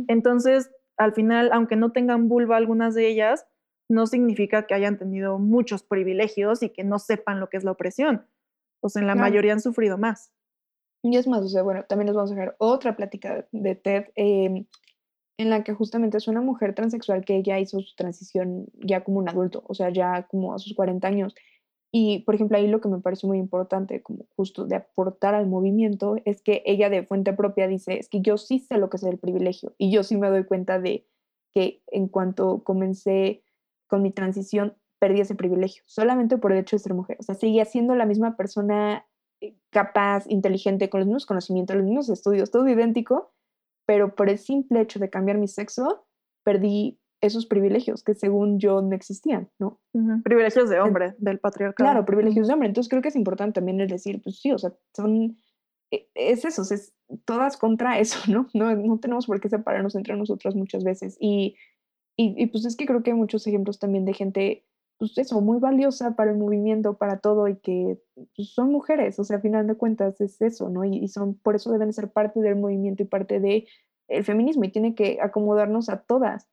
[0.08, 3.46] Entonces, al final, aunque no tengan vulva algunas de ellas,
[3.90, 7.72] no significa que hayan tenido muchos privilegios y que no sepan lo que es la
[7.72, 8.26] opresión.
[8.82, 10.32] Pues en la mayoría han sufrido más.
[11.04, 14.06] Y es más, o sea, bueno, también les vamos a dejar otra plática de TED
[14.16, 14.66] em,
[15.38, 19.20] en la que justamente es una mujer transexual que ella hizo su transición ya como
[19.20, 21.36] un adulto, o sea, ya como a sus 40 años.
[21.92, 25.48] Y, por ejemplo, ahí lo que me parece muy importante, como justo de aportar al
[25.48, 28.98] movimiento, es que ella de fuente propia dice, es que yo sí sé lo que
[28.98, 31.08] es el privilegio y yo sí me doy cuenta de
[31.54, 33.44] que en cuanto comencé
[33.88, 37.18] con mi transición, perdí ese privilegio, solamente por el hecho de ser mujer.
[37.20, 39.06] O sea, seguía siendo la misma persona
[39.42, 43.35] eh, capaz, inteligente, con los mismos conocimientos, los mismos estudios, todo idéntico,
[43.86, 46.06] pero por el simple hecho de cambiar mi sexo,
[46.44, 49.80] perdí esos privilegios que según yo no existían, ¿no?
[50.24, 51.90] Privilegios de hombre, del patriarcado.
[51.90, 52.68] Claro, privilegios de hombre.
[52.68, 55.38] Entonces creo que es importante también el decir, pues sí, o sea, son,
[55.92, 56.94] e- es eso, es
[57.26, 58.48] todas contra eso, ¿no?
[58.54, 58.76] ¿no?
[58.76, 61.18] No tenemos por qué separarnos entre nosotras muchas veces.
[61.20, 61.56] Y,
[62.18, 64.66] y, y, pues es que creo que hay muchos ejemplos también de gente,
[64.98, 68.00] pues eso, muy valiosa para el movimiento, para todo, y que
[68.36, 70.86] pues, son mujeres, o sea, a final de cuentas es eso, ¿no?
[70.86, 73.68] Y, y son, por eso deben ser parte del movimiento y parte de
[74.08, 76.48] el feminismo, y tiene que acomodarnos a todas.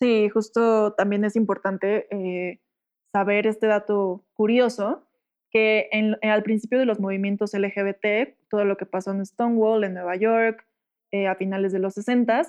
[0.00, 2.60] Sí, justo también es importante eh,
[3.12, 5.06] saber este dato curioso,
[5.50, 9.84] que en- en- al principio de los movimientos LGBT, todo lo que pasó en Stonewall,
[9.84, 10.66] en Nueva York,
[11.12, 12.42] eh, a finales de los 60,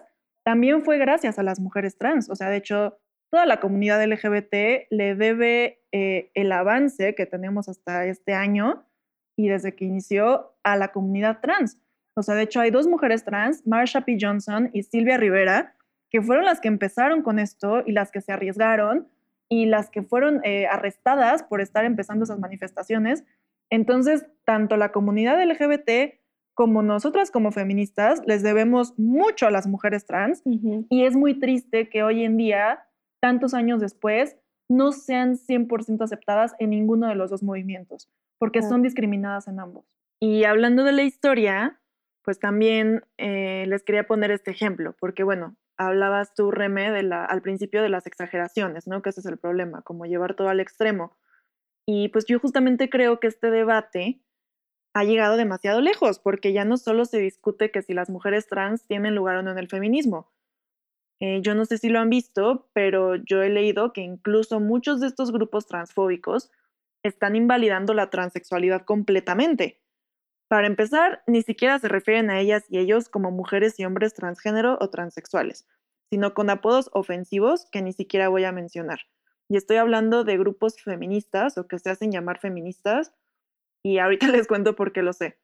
[0.46, 2.30] también fue gracias a las mujeres trans.
[2.30, 3.00] O sea, de hecho,
[3.32, 8.86] toda la comunidad LGBT le debe eh, el avance que tenemos hasta este año
[9.38, 11.80] y desde que inició a la comunidad trans.
[12.16, 14.18] O sea, de hecho, hay dos mujeres trans, Marsha P.
[14.20, 15.76] Johnson y Silvia Rivera,
[16.10, 19.08] que fueron las que empezaron con esto y las que se arriesgaron
[19.50, 23.24] y las que fueron eh, arrestadas por estar empezando esas manifestaciones.
[23.70, 26.20] Entonces, tanto la comunidad LGBT
[26.54, 31.90] como nosotras como feministas les debemos mucho a las mujeres trans y es muy triste
[31.90, 32.84] que hoy en día,
[33.22, 34.36] tantos años después,
[34.70, 39.86] no sean 100% aceptadas en ninguno de los dos movimientos, porque son discriminadas en ambos.
[40.20, 41.82] Y hablando de la historia,
[42.24, 47.26] pues también eh, les quería poner este ejemplo, porque bueno, hablabas tú, Reme, de la,
[47.26, 49.02] al principio de las exageraciones, ¿no?
[49.02, 51.18] Que ese es el problema, como llevar todo al extremo.
[51.88, 54.22] Y pues yo justamente creo que este debate
[54.94, 58.86] ha llegado demasiado lejos, porque ya no solo se discute que si las mujeres trans
[58.86, 60.32] tienen lugar o no en el feminismo.
[61.22, 65.00] Eh, yo no sé si lo han visto, pero yo he leído que incluso muchos
[65.00, 66.52] de estos grupos transfóbicos
[67.04, 69.80] están invalidando la transexualidad completamente.
[70.50, 74.78] Para empezar, ni siquiera se refieren a ellas y ellos como mujeres y hombres transgénero
[74.82, 75.68] o transexuales,
[76.12, 79.02] sino con apodos ofensivos que ni siquiera voy a mencionar.
[79.48, 83.14] Y estoy hablando de grupos feministas o que se hacen llamar feministas,
[83.84, 85.38] y ahorita les cuento por qué lo sé.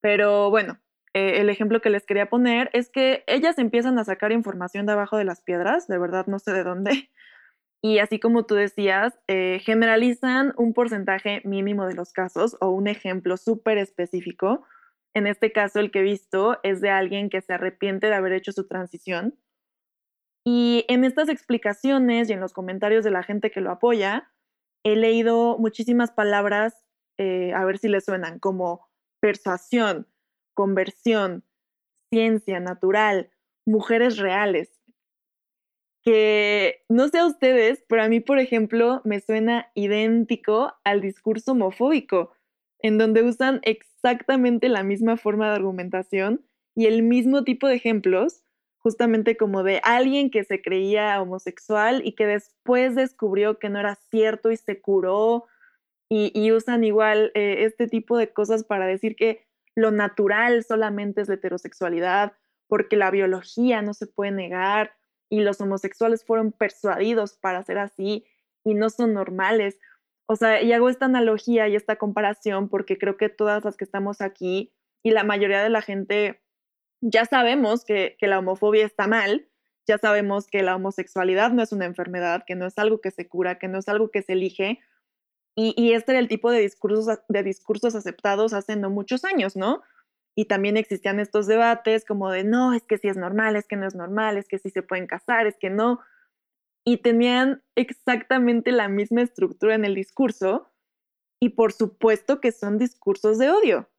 [0.00, 0.78] Pero bueno,
[1.18, 4.92] eh, el ejemplo que les quería poner es que ellas empiezan a sacar información de
[4.92, 7.10] abajo de las piedras, de verdad no sé de dónde,
[7.82, 12.86] y así como tú decías, eh, generalizan un porcentaje mínimo de los casos o un
[12.86, 14.64] ejemplo súper específico.
[15.12, 18.32] En este caso, el que he visto es de alguien que se arrepiente de haber
[18.32, 19.36] hecho su transición.
[20.46, 24.30] Y en estas explicaciones y en los comentarios de la gente que lo apoya,
[24.84, 26.76] he leído muchísimas palabras,
[27.18, 28.86] eh, a ver si les suenan, como
[29.20, 30.06] persuasión,
[30.58, 31.44] conversión,
[32.10, 33.30] ciencia natural,
[33.64, 34.72] mujeres reales
[36.02, 41.52] que no sé a ustedes, pero a mí, por ejemplo, me suena idéntico al discurso
[41.52, 42.32] homofóbico,
[42.80, 46.44] en donde usan exactamente la misma forma de argumentación
[46.74, 48.42] y el mismo tipo de ejemplos,
[48.78, 53.94] justamente como de alguien que se creía homosexual y que después descubrió que no era
[54.10, 55.46] cierto y se curó,
[56.10, 59.47] y, usan igual eh, este tipo de cosas para decir que
[59.78, 62.32] lo natural solamente es la heterosexualidad,
[62.66, 64.96] porque la biología no se puede negar
[65.30, 68.26] y los homosexuales fueron persuadidos para ser así
[68.64, 69.78] y no son normales.
[70.26, 73.84] O sea, y hago esta analogía y esta comparación porque creo que todas las que
[73.84, 74.72] estamos aquí
[75.04, 76.42] y la mayoría de la gente
[77.00, 79.48] ya sabemos que, que la homofobia está mal,
[79.86, 83.28] ya sabemos que la homosexualidad no es una enfermedad, que no es algo que se
[83.28, 84.80] cura, que no es algo que se elige.
[85.60, 89.82] Y, este era el tipo de discursos, de discursos aceptados hace no muchos años, ¿no?
[90.36, 93.74] Y también existían estos debates como de, no, es que sí es normal, es que
[93.74, 95.98] no es normal, es que sí se pueden casar, es que no.
[96.86, 100.70] Y tenían exactamente la misma estructura en el discurso.
[101.42, 103.90] Y por supuesto que son discursos de odio.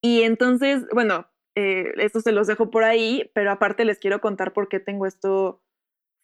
[0.00, 4.54] Y entonces, bueno, eh, eso se los dejo por ahí, pero aparte les quiero contar
[4.54, 5.62] por qué tengo esto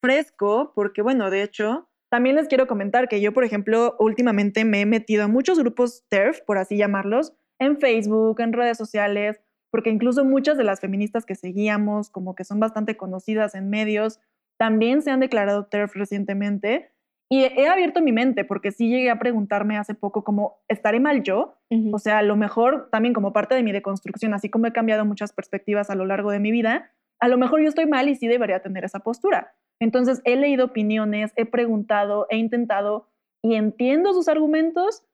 [0.03, 4.83] fresco, porque bueno, de hecho, también les quiero comentar que yo, por ejemplo, últimamente me
[4.83, 9.41] he metido a muchos grupos TERF, por así llamarlos, en Facebook, en redes sociales,
[9.71, 14.21] porque incluso muchas de las feministas que seguíamos, como que son bastante conocidas en medios,
[14.59, 16.91] también se han declarado TERF recientemente.
[17.31, 21.23] Y he abierto mi mente, porque sí llegué a preguntarme hace poco como, ¿estaré mal
[21.23, 21.57] yo?
[21.71, 21.97] Ujú.
[21.97, 25.07] O sea, a lo mejor también como parte de mi deconstrucción, así como he cambiado
[25.07, 26.91] muchas perspectivas a lo largo de mi vida,
[27.21, 29.55] a lo mejor yo estoy mal y sí debería tener esa postura.
[29.81, 33.09] Entonces, he leído opiniones, he preguntado, he intentado
[33.43, 35.05] y entiendo sus argumentos,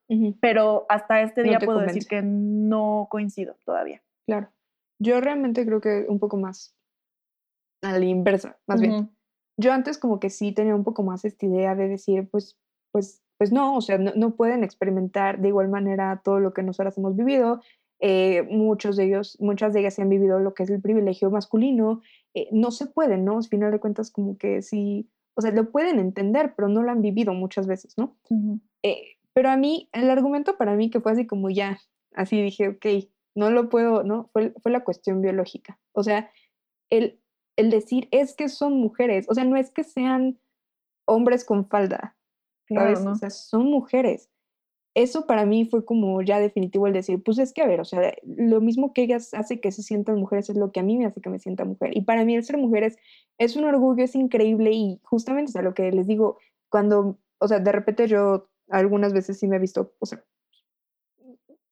[0.41, 4.03] pero hasta este No día te puedo decir que no coincido todavía.
[4.27, 4.51] Claro.
[5.01, 6.75] Yo realmente creo que un poco más
[7.83, 9.11] a la inversa, más bien.
[9.57, 12.59] Yo antes como que sí tenía un poco más esta idea de decir, pues,
[12.93, 16.63] pues, pues no, o sea, no, no pueden experimentar de igual manera todo lo que
[16.63, 17.61] nosotras hemos vivido.
[18.01, 21.31] eh, muchos de ellos, muchas de ellas se han vivido lo que es el privilegio
[21.31, 22.03] masculino.
[22.39, 23.39] Eh, no se pueden, ¿no?
[23.39, 26.91] Al final de cuentas como que sí, o sea, lo pueden entender, pero no lo
[26.91, 28.17] han vivido muchas veces, ¿no?
[28.83, 31.79] Eh, pero a mí, el argumento para mí que fue así como ya,
[32.15, 32.87] así dije, ok,
[33.35, 34.31] no lo puedo, ¿no?
[34.33, 35.79] Fue, fue la cuestión biológica.
[35.93, 36.31] O sea,
[36.91, 37.21] el,
[37.57, 40.39] el decir es que son mujeres, o sea, no es que sean
[41.07, 42.17] hombres con falda,
[42.67, 43.05] Claro, ¿sabes?
[43.05, 43.13] ¿no?
[43.13, 44.31] O sea, son mujeres.
[44.99, 47.85] Eso para mí fue como ya definitivo el decir, pues es que a ver, o
[47.85, 50.97] sea, lo mismo que ellas hace que se sientan mujeres es lo que a mí
[50.97, 51.97] me hace que me sienta mujer.
[51.97, 52.97] Y para mí el ser mujeres
[53.39, 56.39] es un orgullo, es increíble y justamente, o sea, lo que les digo,
[56.69, 60.25] cuando, o sea, de repente yo algunas veces sí me he visto, o sea,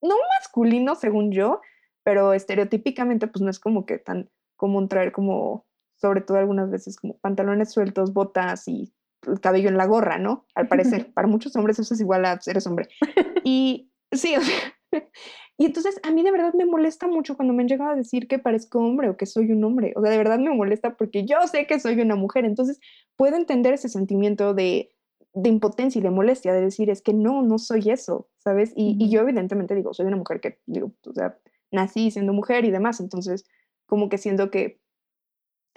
[0.01, 1.61] no masculino según yo,
[2.05, 5.67] pero estereotípicamente pues no es como que tan común traer como,
[5.97, 8.95] sobre todo algunas veces como pantalones sueltos, botas y
[9.27, 10.45] el cabello en la gorra, ¿no?
[10.55, 12.89] Al parecer, para muchos hombres eso es igual a eres hombre.
[13.45, 14.57] Y sí, o sea,
[15.59, 18.27] y entonces a mí de verdad me molesta mucho cuando me han llegado a decir
[18.27, 19.93] que parezco hombre o que soy un hombre.
[19.97, 22.45] O sea, de verdad me molesta porque yo sé que soy una mujer.
[22.45, 22.81] Entonces
[23.17, 24.91] puedo entender ese sentimiento de,
[25.33, 28.73] de impotencia y de molestia, de decir, es que no, no soy eso, ¿sabes?
[28.75, 31.39] Y, y yo evidentemente digo, soy una mujer que, digo, o sea,
[31.71, 33.01] nací siendo mujer y demás.
[33.01, 33.45] Entonces,
[33.87, 34.81] como que siento que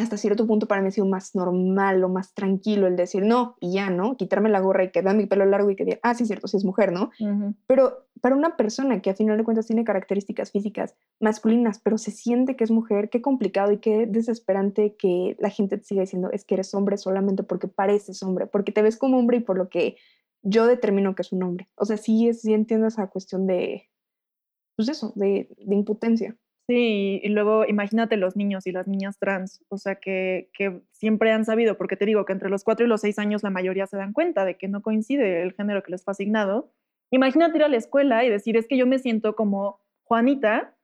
[0.04, 3.58] hasta cierto punto para mí ha sido más normal o más tranquilo el decir no
[3.60, 4.16] y ya, ¿no?
[4.16, 6.48] Quitarme la gorra y que vean mi pelo largo y que diga, ah, sí, cierto,
[6.48, 7.12] sí es mujer, ¿no?
[7.68, 12.12] Pero para una persona que a final de cuentas tiene características físicas masculinas, pero se
[12.12, 16.30] siente que es mujer, qué complicado y qué desesperante que la gente te siga diciendo
[16.32, 19.58] es que eres hombre solamente porque pareces hombre, porque te ves como hombre y por
[19.58, 19.98] lo que
[20.42, 21.70] yo determino que es un hombre.
[21.76, 23.90] O sea, sí, es, sí entiendo esa cuestión de,
[24.78, 26.38] pues eso, de, de impotencia.
[26.70, 30.52] Sí, y luego imagínate los niños y las niñas trans, o sea, que,
[30.92, 33.50] siempre han sabido, porque te digo que entre los 4 y los 6 años la
[33.50, 36.72] mayoría se dan cuenta de que no coincide el género que les fue asignado.
[37.10, 40.78] Imagínate ir a la escuela y decir, es que yo me siento como Juanita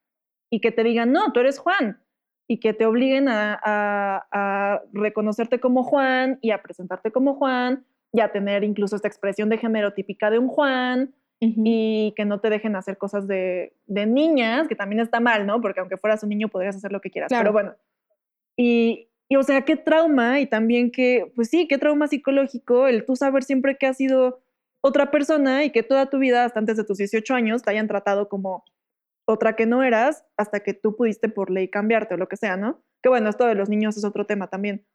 [0.50, 2.02] y que te digan, no, tú eres Juan,
[2.48, 7.86] y que te obliguen a, a- a reconocerte como Juan y a presentarte como Juan
[8.12, 11.14] y a tener incluso esta expresión de género típica de un Juan
[11.64, 15.62] Y que no te dejen hacer cosas de, de niñas, que también está mal, ¿no?
[15.62, 17.44] Porque aunque fueras un niño podrías hacer lo que quieras, Claro.
[17.44, 17.76] pero bueno.
[18.58, 23.06] Y, y, o sea, qué trauma y también que, pues sí, qué trauma psicológico el
[23.06, 24.42] tú saber siempre que has sido
[24.82, 27.88] otra persona y que toda tu vida, hasta antes de tus 18 años, te hayan
[27.88, 28.64] tratado como
[29.28, 32.56] otra que no eras hasta que tú pudiste por ley cambiarte o lo que sea,
[32.58, 32.84] ¿no?
[33.02, 34.86] Que bueno, esto de los niños es otro tema también.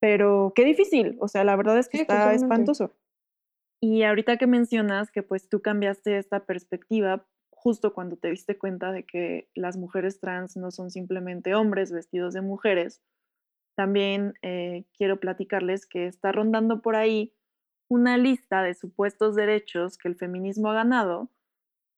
[0.00, 2.92] Pero qué difícil, o sea, la verdad es que Sí, está espantoso.
[3.82, 8.92] Y ahorita que mencionas que pues tú cambiaste esta perspectiva justo cuando te diste cuenta
[8.92, 13.02] de que las mujeres trans no son simplemente hombres vestidos de mujeres,
[13.76, 17.34] también eh, quiero platicarles que está rondando por ahí
[17.88, 21.30] una lista de supuestos derechos que el feminismo ha ganado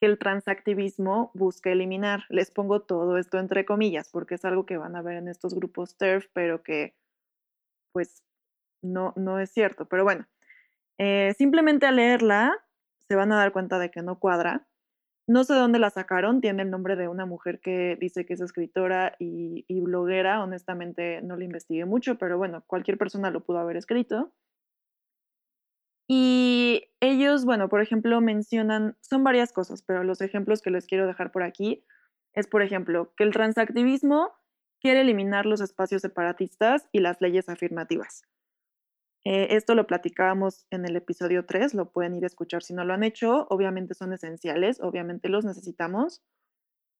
[0.00, 2.24] que el transactivismo busca eliminar.
[2.28, 5.54] Les pongo todo esto entre comillas porque es algo que van a ver en estos
[5.54, 6.96] grupos TERF, pero que
[7.92, 8.24] pues
[8.82, 9.86] no, no es cierto.
[9.86, 10.26] Pero bueno,
[10.98, 12.56] eh, simplemente al leerla
[13.08, 14.66] se van a dar cuenta de que no cuadra.
[15.26, 18.34] No sé de dónde la sacaron, tiene el nombre de una mujer que dice que
[18.34, 20.42] es escritora y, y bloguera.
[20.42, 24.32] Honestamente no lo investigué mucho, pero bueno, cualquier persona lo pudo haber escrito.
[26.08, 31.06] Y ellos, bueno, por ejemplo, mencionan, son varias cosas, pero los ejemplos que les quiero
[31.06, 31.84] dejar por aquí
[32.34, 34.32] es, por ejemplo, que el transactivismo
[34.80, 38.24] quiere eliminar los espacios separatistas y las leyes afirmativas.
[39.24, 42.84] Eh, esto lo platicábamos en el episodio 3, lo pueden ir a escuchar si no
[42.84, 43.46] lo han hecho.
[43.50, 46.22] Obviamente son esenciales, obviamente los necesitamos.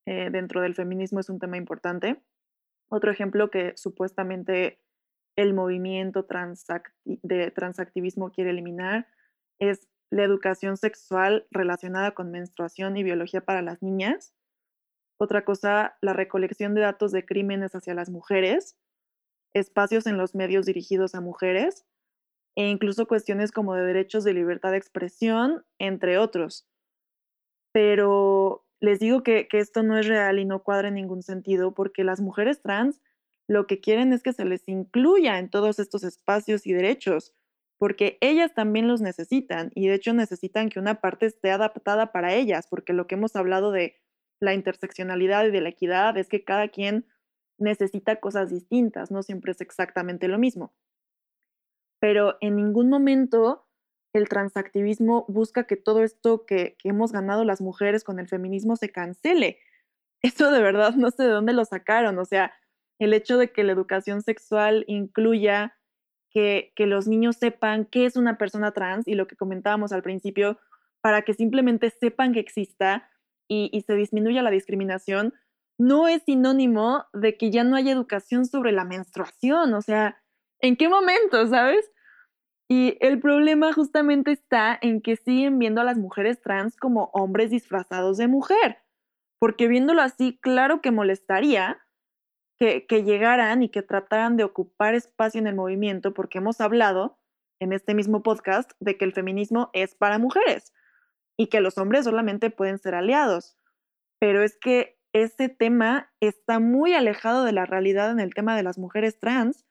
[0.07, 2.23] Eh, dentro del feminismo es un tema importante.
[2.89, 4.81] Otro ejemplo que supuestamente
[5.37, 6.27] el movimiento
[7.05, 9.09] de transactivismo quiere eliminar
[9.59, 14.35] es la educación sexual relacionada con menstruación y biología para las niñas.
[15.18, 18.77] Otra cosa, la recolección de datos de crímenes hacia las mujeres,
[19.55, 21.87] espacios en los medios dirigidos a mujeres
[22.57, 26.66] e incluso cuestiones como de derechos de libertad de expresión, entre otros.
[27.72, 31.72] Pero les digo que, que esto no es real y no cuadra en ningún sentido
[31.72, 33.00] porque las mujeres trans
[33.48, 37.34] lo que quieren es que se les incluya en todos estos espacios y derechos,
[37.78, 42.34] porque ellas también los necesitan y de hecho necesitan que una parte esté adaptada para
[42.34, 43.96] ellas, porque lo que hemos hablado de
[44.40, 47.07] la interseccionalidad y de la equidad es que cada quien
[47.59, 50.74] necesita cosas distintas, no siempre es exactamente lo mismo.
[52.03, 53.64] Pero en ningún momento
[54.12, 58.74] el transactivismo busca que todo esto que, que hemos ganado las mujeres con el feminismo
[58.74, 59.61] se cancele.
[60.22, 62.53] Eso de verdad no sé de dónde lo sacaron, o sea,
[62.98, 65.76] el hecho de que la educación sexual incluya
[66.32, 70.59] que, los niños sepan qué es una persona trans y lo que comentábamos al principio,
[71.00, 73.09] para que simplemente sepan que exista
[73.48, 75.34] y, y se disminuya la discriminación,
[75.78, 79.74] no es sinónimo de que ya no haya educación sobre la menstruación.
[79.74, 80.22] O sea,
[80.63, 81.91] ¿en qué momento, sabes?
[82.69, 87.51] Y el problema justamente está en que siguen viendo a las mujeres trans como hombres
[87.51, 88.79] disfrazados de mujer.
[89.39, 91.85] Porque viéndolo así, claro que molestaría,
[92.59, 97.19] que, llegaran y que trataran de ocupar espacio en el movimiento, porque hemos hablado
[97.61, 100.73] en este mismo podcast de que el feminismo es para mujeres
[101.37, 103.59] y que los hombres solamente pueden ser aliados.
[104.21, 108.63] Pero es que ese tema está muy alejado de la realidad en el tema de
[108.63, 109.67] las mujeres trans,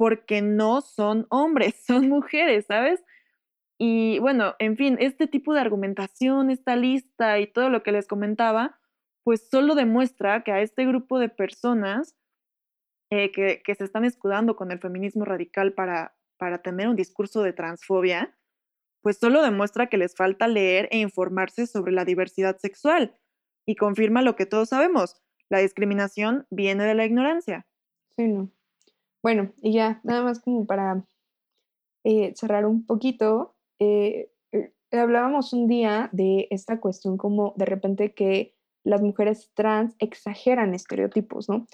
[0.00, 3.04] porque no son hombres, son mujeres, ¿sabes?
[3.78, 8.08] Y bueno, en fin, este tipo de argumentación, esta lista y todo lo que les
[8.08, 8.80] comentaba,
[9.24, 12.16] pues solo demuestra que a este grupo de personas
[13.10, 17.52] eh, que, se están escudando con el feminismo radical para, para tener un discurso de
[17.52, 18.34] transfobia,
[19.02, 23.18] pues solo demuestra que les falta leer e informarse sobre la diversidad sexual
[23.66, 25.20] y confirma lo que todos sabemos,
[25.50, 27.66] la discriminación viene de la ignorancia.
[28.16, 28.50] Sí, no.
[29.22, 31.04] Bueno, y ya, nada más como para
[32.04, 34.30] eh, cerrar un poquito, eh,
[34.98, 41.48] hablábamos un día de esta cuestión como de repente que las mujeres trans exageran estereotipos,
[41.48, 41.66] ¿no?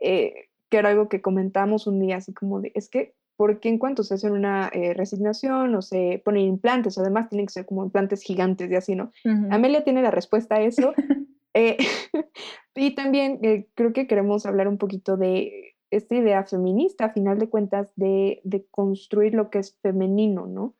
[0.00, 3.68] Eh, que era algo que comentamos un día, así como de, es que, ¿por qué
[3.68, 7.66] en cuanto se hace una eh, resignación o se ponen implantes, además tienen que ser
[7.66, 9.10] como implantes gigantes y así, ¿no?
[9.50, 10.94] Amelia tiene la respuesta a eso.
[11.54, 11.76] Eh,
[12.74, 13.38] y también
[13.74, 18.40] creo que queremos hablar un poquito de esta idea feminista, a final de cuentas, de,
[18.44, 20.74] de construir lo que es femenino, ¿no?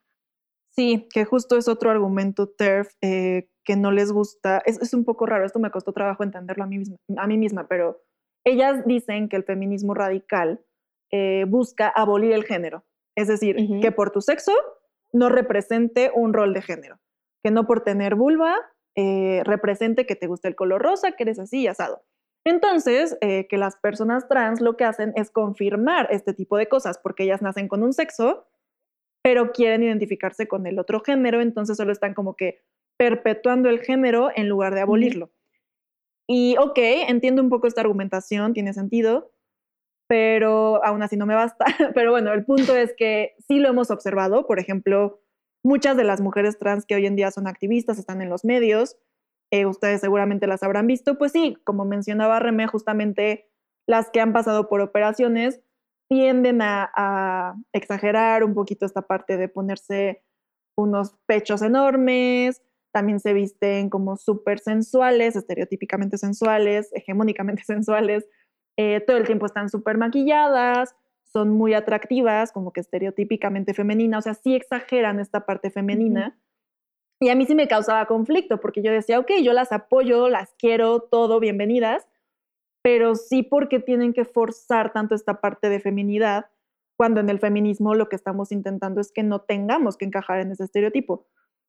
[0.70, 4.62] Sí, que justo es otro argumento TERF eh, que no les gusta.
[4.64, 7.68] Es, un poco raro, esto me costó trabajo entenderlo a mí misma, a mí misma
[7.68, 8.00] pero
[8.44, 10.64] ellas dicen que el feminismo radical
[11.10, 12.84] eh, busca abolir el género.
[13.14, 14.52] Es decir, que por tu sexo
[15.12, 16.98] no represente un rol de género.
[17.44, 18.56] Que no por tener vulva
[18.94, 22.02] eh, represente que te gusta el color rosa, que eres así y asado.
[22.44, 27.22] Entonces, que las personas trans lo que hacen es confirmar este tipo de cosas, porque
[27.22, 28.46] ellas nacen con un sexo
[29.22, 32.60] pero quieren identificarse con el otro género, entonces solo están como que
[32.98, 35.30] perpetuando el género en lugar de abolirlo.
[36.28, 36.78] Y ok,
[37.08, 39.32] entiendo un poco esta argumentación, tiene sentido,
[40.08, 41.64] pero aún así no me basta.
[41.94, 45.20] Pero bueno, el punto es que sí lo hemos observado, por ejemplo,
[45.64, 48.96] muchas de las mujeres trans que hoy en día son activistas están en los medios,
[49.52, 53.50] eh, ustedes seguramente las habrán visto, pues sí, como mencionaba Remé, justamente
[53.86, 55.60] las que han pasado por operaciones
[56.08, 60.22] tienden a, exagerar un poquito esta parte de ponerse
[60.74, 62.62] unos pechos enormes,
[62.94, 68.26] también se visten como súper sensuales, estereotípicamente sensuales, hegemónicamente sensuales,
[68.78, 74.22] eh, todo el tiempo están súper maquilladas, son muy atractivas, como que estereotípicamente femenina, o
[74.22, 76.38] sea, sí exageran esta parte femenina.
[77.22, 80.56] Y a mí sí me causaba conflicto, porque yo decía, ok, yo las apoyo, las
[80.58, 82.08] quiero, todo, bienvenidas,
[82.82, 86.46] pero sí porque tienen que forzar tanto esta parte de feminidad,
[86.96, 90.50] cuando en el feminismo lo que estamos intentando es que no tengamos que encajar en
[90.50, 91.28] ese estereotipo.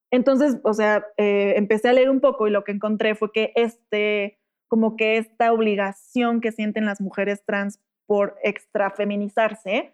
[0.09, 3.53] Entonces, o sea, eh, empecé a leer un poco y lo que encontré fue que
[3.55, 9.93] este, como que esta obligación que sienten las mujeres trans por extrafeminizarse,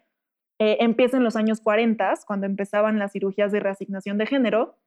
[0.58, 4.78] eh, empieza en los años 40, cuando empezaban las cirugías de reasignación de género,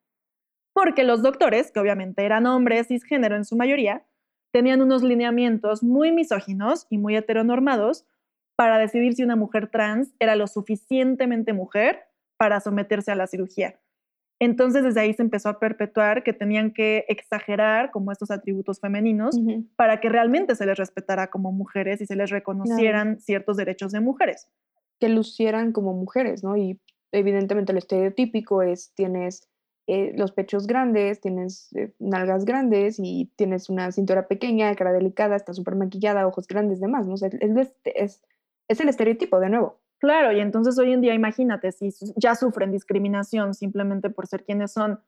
[0.73, 4.05] porque los doctores, que obviamente eran hombres cisgénero en su mayoría,
[4.51, 8.05] tenían unos lineamientos muy misóginos y muy heteronormados
[8.55, 12.01] para decidir si una mujer trans era lo suficientemente mujer
[12.37, 13.79] para someterse a la cirugía.
[14.39, 19.39] Entonces desde ahí se empezó a perpetuar que tenían que exagerar como estos atributos femeninos
[19.75, 24.01] para que realmente se les respetara como mujeres y se les reconocieran ciertos derechos de
[24.01, 24.49] mujeres.
[24.99, 26.55] que lucieran como mujeres, ¿no?
[26.55, 26.79] Y
[27.11, 29.49] evidentemente lo estereotípico es tienes
[29.87, 35.35] eh, los pechos grandes, tienes eh, nalgas grandes y tienes una cintura pequeña, cara delicada,
[35.35, 37.15] está súper maquillada, ojos grandes, demás, ¿no?
[37.15, 38.23] O sea, es, es- es-
[38.69, 39.79] es el estereotipo, de nuevo.
[39.99, 44.71] Claro, y entonces hoy en día imagínate si ya sufren discriminación simplemente por ser quienes
[44.71, 44.99] son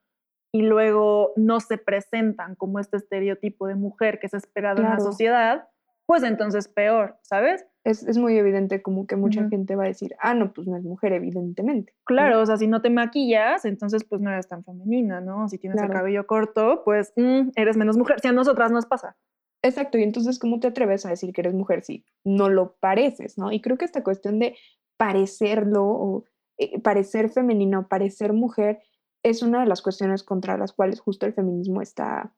[0.54, 4.96] y luego no se presentan como este estereotipo de mujer que es esperado en la
[4.96, 5.12] Claro.
[5.12, 5.68] sociedad,
[6.06, 7.66] pues entonces peor, ¿sabes?
[7.84, 10.78] Es, es muy evidente como que mucha gente va a decir, ah, no, pues no
[10.78, 11.94] es mujer, evidentemente.
[12.04, 15.48] Claro, o sea, si no te maquillas, entonces pues no eres tan femenina, ¿no?
[15.48, 18.20] Si tienes el cabello corto, pues mm, eres menos mujer.
[18.20, 19.16] Si a nosotras nos pasa.
[19.62, 23.38] Exacto, y entonces, ¿cómo te atreves a decir que eres mujer si no lo pareces,
[23.38, 23.52] ¿no?
[23.52, 24.56] Y creo que esta cuestión de
[24.98, 26.24] parecerlo o
[26.58, 28.80] eh, parecer femenino, parecer mujer,
[29.24, 32.32] es una de las cuestiones contra las cuales justo el feminismo está,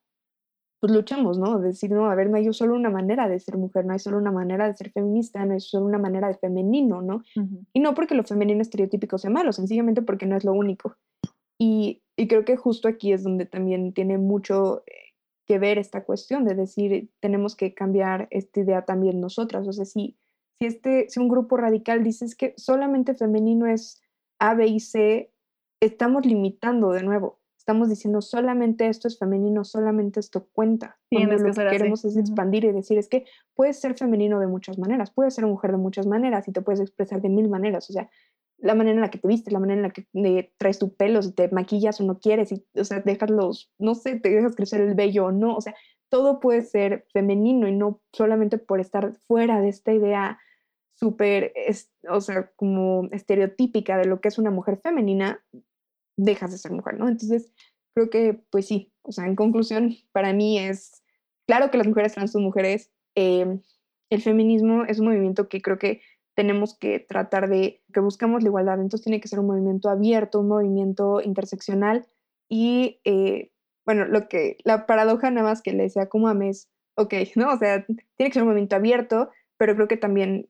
[0.80, 1.60] pues luchamos, ¿no?
[1.60, 4.18] Decir, no, a ver, no hay solo una manera de ser mujer, no hay solo
[4.18, 7.24] una manera de ser feminista, no hay solo una manera de femenino, ¿no?
[7.74, 10.96] Y no porque lo femenino estereotípico sea malo, sencillamente porque no es lo único.
[11.60, 15.14] Y, y creo que justo aquí es donde también tiene mucho eh,
[15.48, 19.68] que ver esta cuestión de decir, tenemos que cambiar esta idea también nosotras.
[19.68, 20.18] O sea, si,
[20.60, 24.02] si, este, si un grupo radical dice es que solamente femenino es
[24.40, 25.32] A, B y C,
[25.82, 27.40] estamos limitando de nuevo.
[27.68, 30.98] Estamos diciendo solamente esto es femenino, solamente esto cuenta.
[31.12, 31.78] Cuando que lo que así.
[31.78, 35.46] queremos es expandir y decir es que puedes ser femenino de muchas maneras, puedes ser
[35.46, 37.90] mujer de muchas maneras y te puedes expresar de mil maneras.
[37.90, 38.10] O sea,
[38.58, 40.96] la manera en la que te vistes, la manera en la que eh, traes tu
[40.96, 44.30] pelo, si te maquillas o no quieres, y, o sea, dejas los, no sé, te
[44.30, 45.76] dejas crecer el vello o no, o sea,
[46.08, 50.40] todo puede ser femenino y no solamente por estar fuera de esta idea
[50.94, 55.44] súper, es- o sea, como estereotípica de lo que es una mujer femenina,
[56.18, 57.08] dejas de ser mujer, ¿no?
[57.08, 57.54] Entonces,
[57.94, 61.04] creo que, pues sí, o sea, en conclusión, para mí es,
[61.48, 63.60] claro que las mujeres trans son mujeres, eh,
[64.10, 66.02] el feminismo es un movimiento que creo que
[66.36, 70.40] tenemos que tratar de, que buscamos la igualdad, entonces tiene que ser un movimiento abierto,
[70.40, 72.06] un movimiento interseccional
[72.48, 73.52] y, eh,
[73.86, 77.54] bueno, lo que, la paradoja nada más que le decía como a mes, ok, ¿no?
[77.54, 80.50] O sea, tiene que ser un movimiento abierto, pero creo que también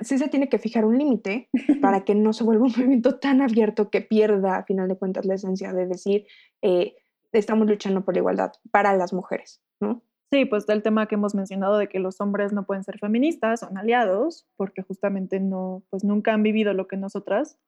[0.00, 1.48] sí se tiene que fijar un límite
[1.80, 5.26] para que no se vuelva un movimiento tan abierto que pierda, a final de cuentas,
[5.26, 6.26] la esencia de decir,
[6.62, 6.96] eh,
[7.32, 10.02] estamos luchando por la igualdad para las mujeres, ¿no?
[10.30, 12.98] Sí, pues está el tema que hemos mencionado de que los hombres no pueden ser
[12.98, 17.58] feministas, son aliados, porque justamente no, pues nunca han vivido lo que nosotras.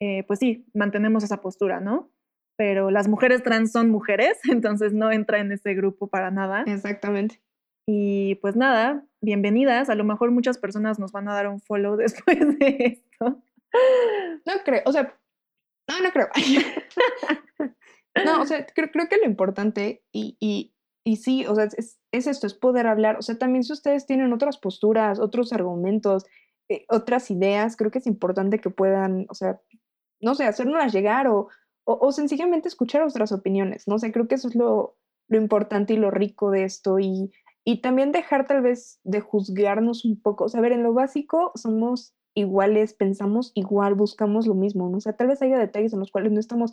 [0.00, 2.10] Eh, pues sí, mantenemos esa postura, ¿no?
[2.56, 6.64] Pero las mujeres trans son mujeres, entonces no entra en ese grupo para nada.
[6.66, 7.40] Exactamente.
[7.86, 9.90] Y pues nada, bienvenidas.
[9.90, 13.42] A lo mejor muchas personas nos van a dar un follow después de esto.
[14.46, 15.18] No creo, o sea,
[15.88, 16.28] no, no creo.
[18.24, 20.72] no, o sea, creo, creo que lo importante, y, y,
[21.04, 23.18] y sí, o sea, es, es esto, es poder hablar.
[23.18, 26.24] O sea, también si ustedes tienen otras posturas, otros argumentos,
[26.70, 29.60] eh, otras ideas, creo que es importante que puedan, o sea,
[30.20, 31.48] no sé, hacérnoslas llegar o,
[31.84, 33.98] o, o sencillamente escuchar otras opiniones, ¿no?
[33.98, 34.96] sé, creo que eso es lo,
[35.28, 37.30] lo importante y lo rico de esto y,
[37.64, 40.44] y también dejar tal vez de juzgarnos un poco.
[40.44, 44.98] O sea, a ver, en lo básico somos iguales, pensamos igual, buscamos lo mismo, ¿no?
[44.98, 46.72] O sea, tal vez haya detalles en los cuales no estamos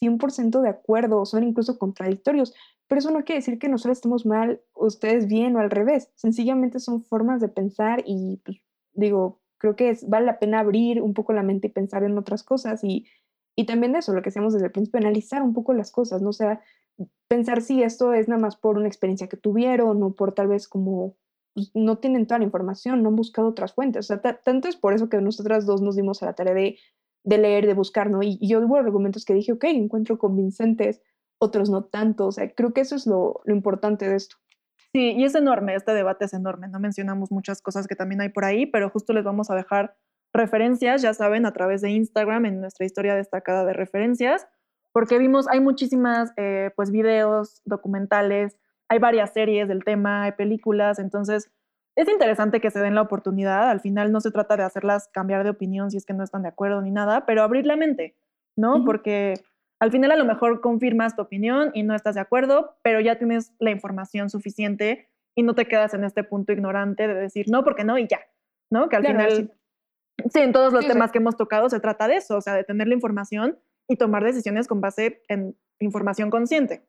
[0.00, 2.54] 100% de acuerdo o son incluso contradictorios,
[2.88, 6.10] pero eso no quiere decir que nosotros estemos mal, ustedes bien o al revés.
[6.16, 8.58] Sencillamente son formas de pensar y, pues,
[8.94, 12.18] digo, creo que es, vale la pena abrir un poco la mente y pensar en
[12.18, 13.06] otras cosas y,
[13.54, 16.30] y también eso, lo que hacemos desde el principio, analizar un poco las cosas, ¿no?
[16.30, 16.60] O sea,
[17.28, 20.68] pensar si esto es nada más por una experiencia que tuvieron o por tal vez
[20.68, 21.16] como
[21.54, 24.06] pues, no tienen toda la información, no han buscado otras fuentes.
[24.06, 26.54] O sea, ta- tanto es por eso que nosotras dos nos dimos a la tarea
[26.54, 26.78] de,
[27.24, 28.22] de leer, de buscar, ¿no?
[28.22, 31.02] Y, y yo hubo argumentos que dije, ok, encuentro convincentes,
[31.38, 32.26] otros no tanto.
[32.26, 34.36] O sea, creo que eso es lo, lo importante de esto.
[34.94, 36.68] Sí, y es enorme, este debate es enorme.
[36.68, 39.96] No mencionamos muchas cosas que también hay por ahí, pero justo les vamos a dejar
[40.34, 44.46] referencias, ya saben, a través de Instagram en nuestra historia destacada de referencias,
[44.92, 48.58] porque vimos, hay muchísimas, eh, pues, videos, documentales,
[48.88, 51.50] hay varias series del tema, hay películas, entonces
[51.96, 53.70] es interesante que se den la oportunidad.
[53.70, 56.42] Al final no se trata de hacerlas cambiar de opinión si es que no están
[56.42, 58.16] de acuerdo ni nada, pero abrir la mente,
[58.56, 58.76] ¿no?
[58.76, 58.84] Ujú.
[58.84, 59.34] Porque
[59.78, 63.18] al final a lo mejor confirmas tu opinión y no estás de acuerdo, pero ya
[63.18, 67.64] tienes la información suficiente y no te quedas en este punto ignorante de decir no,
[67.64, 68.20] porque no y ya,
[68.70, 68.88] ¿no?
[68.88, 69.50] Que al Claro, final,
[70.30, 70.40] sí.
[70.40, 72.64] en todos los Sí, temas que hemos tocado se trata de eso, o sea, de
[72.64, 73.58] tener la información
[73.92, 76.86] y tomar decisiones con base en información consciente.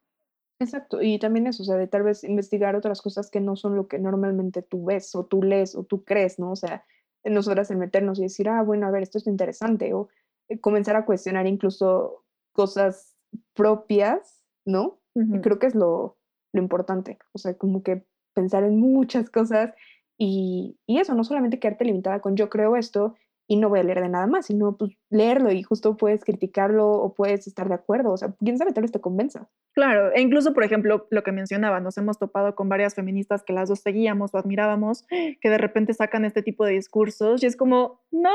[0.59, 3.75] Exacto, y también eso, o sea, de tal vez investigar otras cosas que no son
[3.75, 6.51] lo que normalmente tú ves o tú lees o tú crees, ¿no?
[6.51, 6.85] O sea,
[7.23, 10.07] en nosotras el meternos y decir, ah, bueno, a ver, esto es interesante, o
[10.47, 12.23] eh, comenzar a cuestionar incluso
[12.53, 13.17] cosas
[13.53, 14.99] propias, ¿no?
[15.43, 16.17] Creo que es lo,
[16.53, 19.73] lo importante, o sea, como que pensar en muchas cosas
[20.17, 23.15] y, y eso, no solamente quedarte limitada con yo creo esto
[23.53, 26.89] y no voy a leer de nada más, sino pues leerlo y justo puedes criticarlo
[26.89, 29.47] o puedes estar de acuerdo, o sea, quién sabe, tal vez te convenza.
[29.73, 33.53] Claro, e incluso, por ejemplo, lo que mencionaba, nos hemos topado con varias feministas que
[33.53, 37.55] las dos seguíamos o admirábamos, que de repente sacan este tipo de discursos y es
[37.55, 38.31] como, no,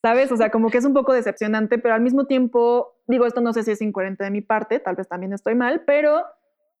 [0.00, 0.32] ¿sabes?
[0.32, 3.52] O sea, como que es un poco decepcionante, pero al mismo tiempo, digo, esto no
[3.52, 6.24] sé si es incoherente de mi parte, tal vez también estoy mal, pero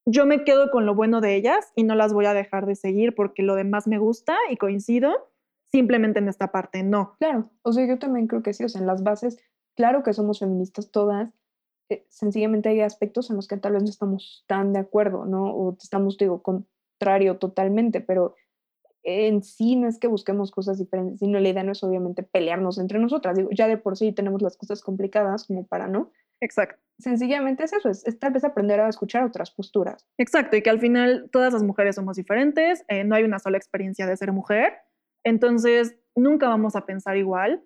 [0.06, 2.76] yo me quedo con lo bueno de ellas y no las voy a dejar de
[2.76, 5.28] seguir porque lo demás me gusta y coincido,
[5.72, 7.16] simplemente en esta parte no.
[7.18, 9.38] Claro, o sea, yo también creo que sí, o sea, en las bases,
[9.74, 11.30] claro que somos feministas todas,
[11.88, 15.44] eh, sencillamente hay aspectos en los que tal vez no estamos tan de acuerdo, ¿no?
[15.54, 18.34] O estamos, digo, contrario totalmente, pero
[19.04, 22.78] en sí no es que busquemos cosas diferentes, sino la idea no es obviamente pelearnos
[22.78, 26.10] entre nosotras, digo, ya de por sí tenemos las cosas complicadas como para, ¿no?
[26.40, 26.82] Exacto.
[26.98, 30.04] Sencillamente es eso, es, es tal vez aprender a escuchar otras posturas.
[30.18, 33.58] Exacto, y que al final todas las mujeres somos diferentes, eh, no hay una sola
[33.58, 34.74] experiencia de ser mujer,
[35.26, 37.60] entonces nunca vamos a pensar igual,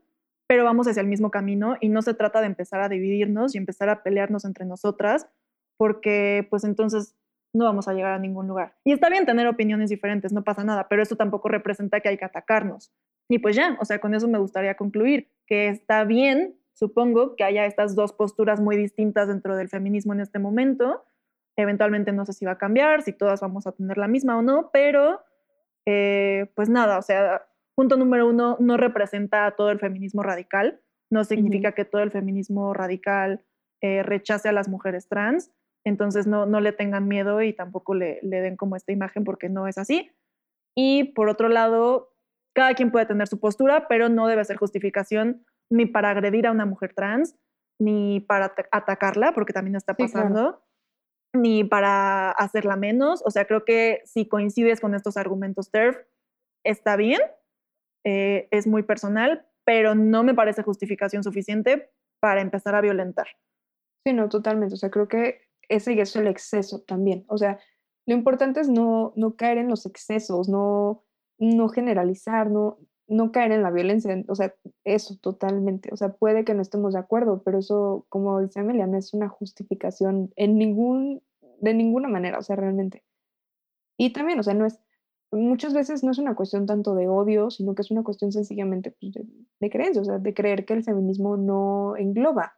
[0.47, 3.59] pero vamos hacia el mismo camino y no se trata de empezar a dividirnos y
[3.59, 5.28] empezar a pelearnos entre nosotras,
[5.77, 7.16] porque pues entonces
[7.53, 8.77] no vamos a llegar a ningún lugar.
[8.82, 12.16] Y está bien tener opiniones diferentes, no pasa nada, pero esto tampoco representa que hay
[12.16, 12.91] que atacarnos.
[13.28, 17.45] Y pues ya, o sea, con eso me gustaría concluir, que está bien, supongo, que
[17.45, 21.05] haya estas dos posturas muy distintas dentro del feminismo en este momento.
[21.57, 24.43] Eventualmente no sé si va a cambiar, si todas vamos a tener la misma o
[24.43, 25.20] no, pero
[25.87, 27.43] eh, pues nada, o sea,
[27.76, 30.80] punto número uno, no representa a todo el feminismo radical,
[31.10, 33.44] no significa que todo el feminismo radical
[33.82, 35.51] eh, rechace a las mujeres trans,
[35.84, 39.48] entonces no, no le tengan miedo y tampoco le, le den como esta imagen porque
[39.48, 40.10] no es así.
[40.76, 42.12] Y por otro lado,
[42.55, 46.52] cada quien puede tener su postura, pero no debe ser justificación ni para agredir a
[46.52, 47.34] una mujer trans,
[47.80, 50.12] ni para ata- atacarla, porque también está Sí, claro.
[50.28, 50.62] pasando,
[51.34, 53.22] ni para hacerla menos.
[53.24, 55.97] O sea, creo que si coincides con estos argumentos TERF,
[56.64, 57.20] está bien,
[58.05, 61.90] eh, es muy personal, pero no me parece justificación suficiente
[62.20, 63.27] para empezar a violentar.
[64.05, 67.59] Sí, no, totalmente, o sea, creo que ese es el exceso también, o sea,
[68.06, 71.05] lo importante es no, no caer en los excesos, no,
[71.39, 74.55] no generalizar, no, no caer en la violencia, o sea,
[74.85, 78.86] eso totalmente, o sea, puede que no estemos de acuerdo, pero eso, como dice Amelia,
[78.86, 81.22] no es una justificación en ningún,
[81.60, 83.05] de ninguna manera, o sea, realmente.
[83.98, 84.81] Y también, o sea, no es,
[85.32, 88.90] muchas veces no es una cuestión tanto de odio, sino que es una cuestión sencillamente
[88.90, 89.27] pues, de,
[89.61, 92.55] de creencia, o sea, de creer que el feminismo no engloba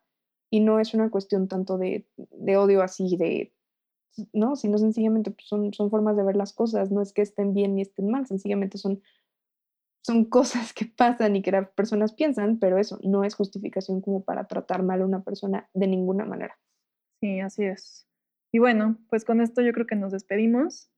[0.50, 3.54] y no es una cuestión tanto de, de odio así, de,
[4.32, 7.54] no, sino sencillamente pues, son, son formas de ver las cosas, no es que estén
[7.54, 9.02] bien ni estén mal, sencillamente son,
[10.02, 14.24] son cosas que pasan y que las personas piensan, pero eso no es justificación como
[14.24, 16.58] para tratar mal a una persona de ninguna manera.
[17.20, 18.06] Sí, así es.
[18.52, 20.91] Y bueno, pues con esto yo creo que nos despedimos.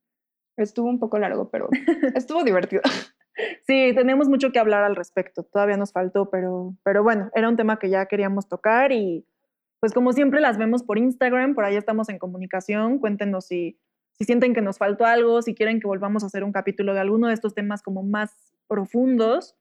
[0.57, 1.69] Estuvo un poco largo, pero
[2.15, 2.83] estuvo divertido.
[3.67, 5.43] Sí, tenemos mucho que hablar al respecto.
[5.43, 9.27] Todavía nos faltó, pero, pero bueno, era un tema que ya queríamos tocar y
[9.81, 12.99] pues como siempre las vemos por Instagram, por ahí estamos en comunicación.
[12.99, 13.79] Cuéntenos si,
[14.13, 17.01] si sienten que nos faltó algo, si quieren que volvamos a hacer un capítulo de
[17.01, 19.57] alguno de estos temas como más profundos.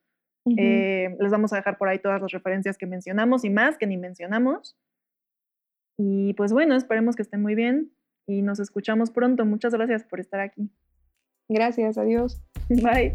[0.57, 3.87] Eh, les vamos a dejar por ahí todas las referencias que mencionamos y más que
[3.87, 4.77] ni mencionamos.
[5.97, 7.91] Y pues bueno, esperemos que estén muy bien
[8.27, 9.45] y nos escuchamos pronto.
[9.45, 10.69] Muchas gracias por estar aquí.
[11.49, 12.41] Gracias, adiós.
[12.69, 13.13] Bye.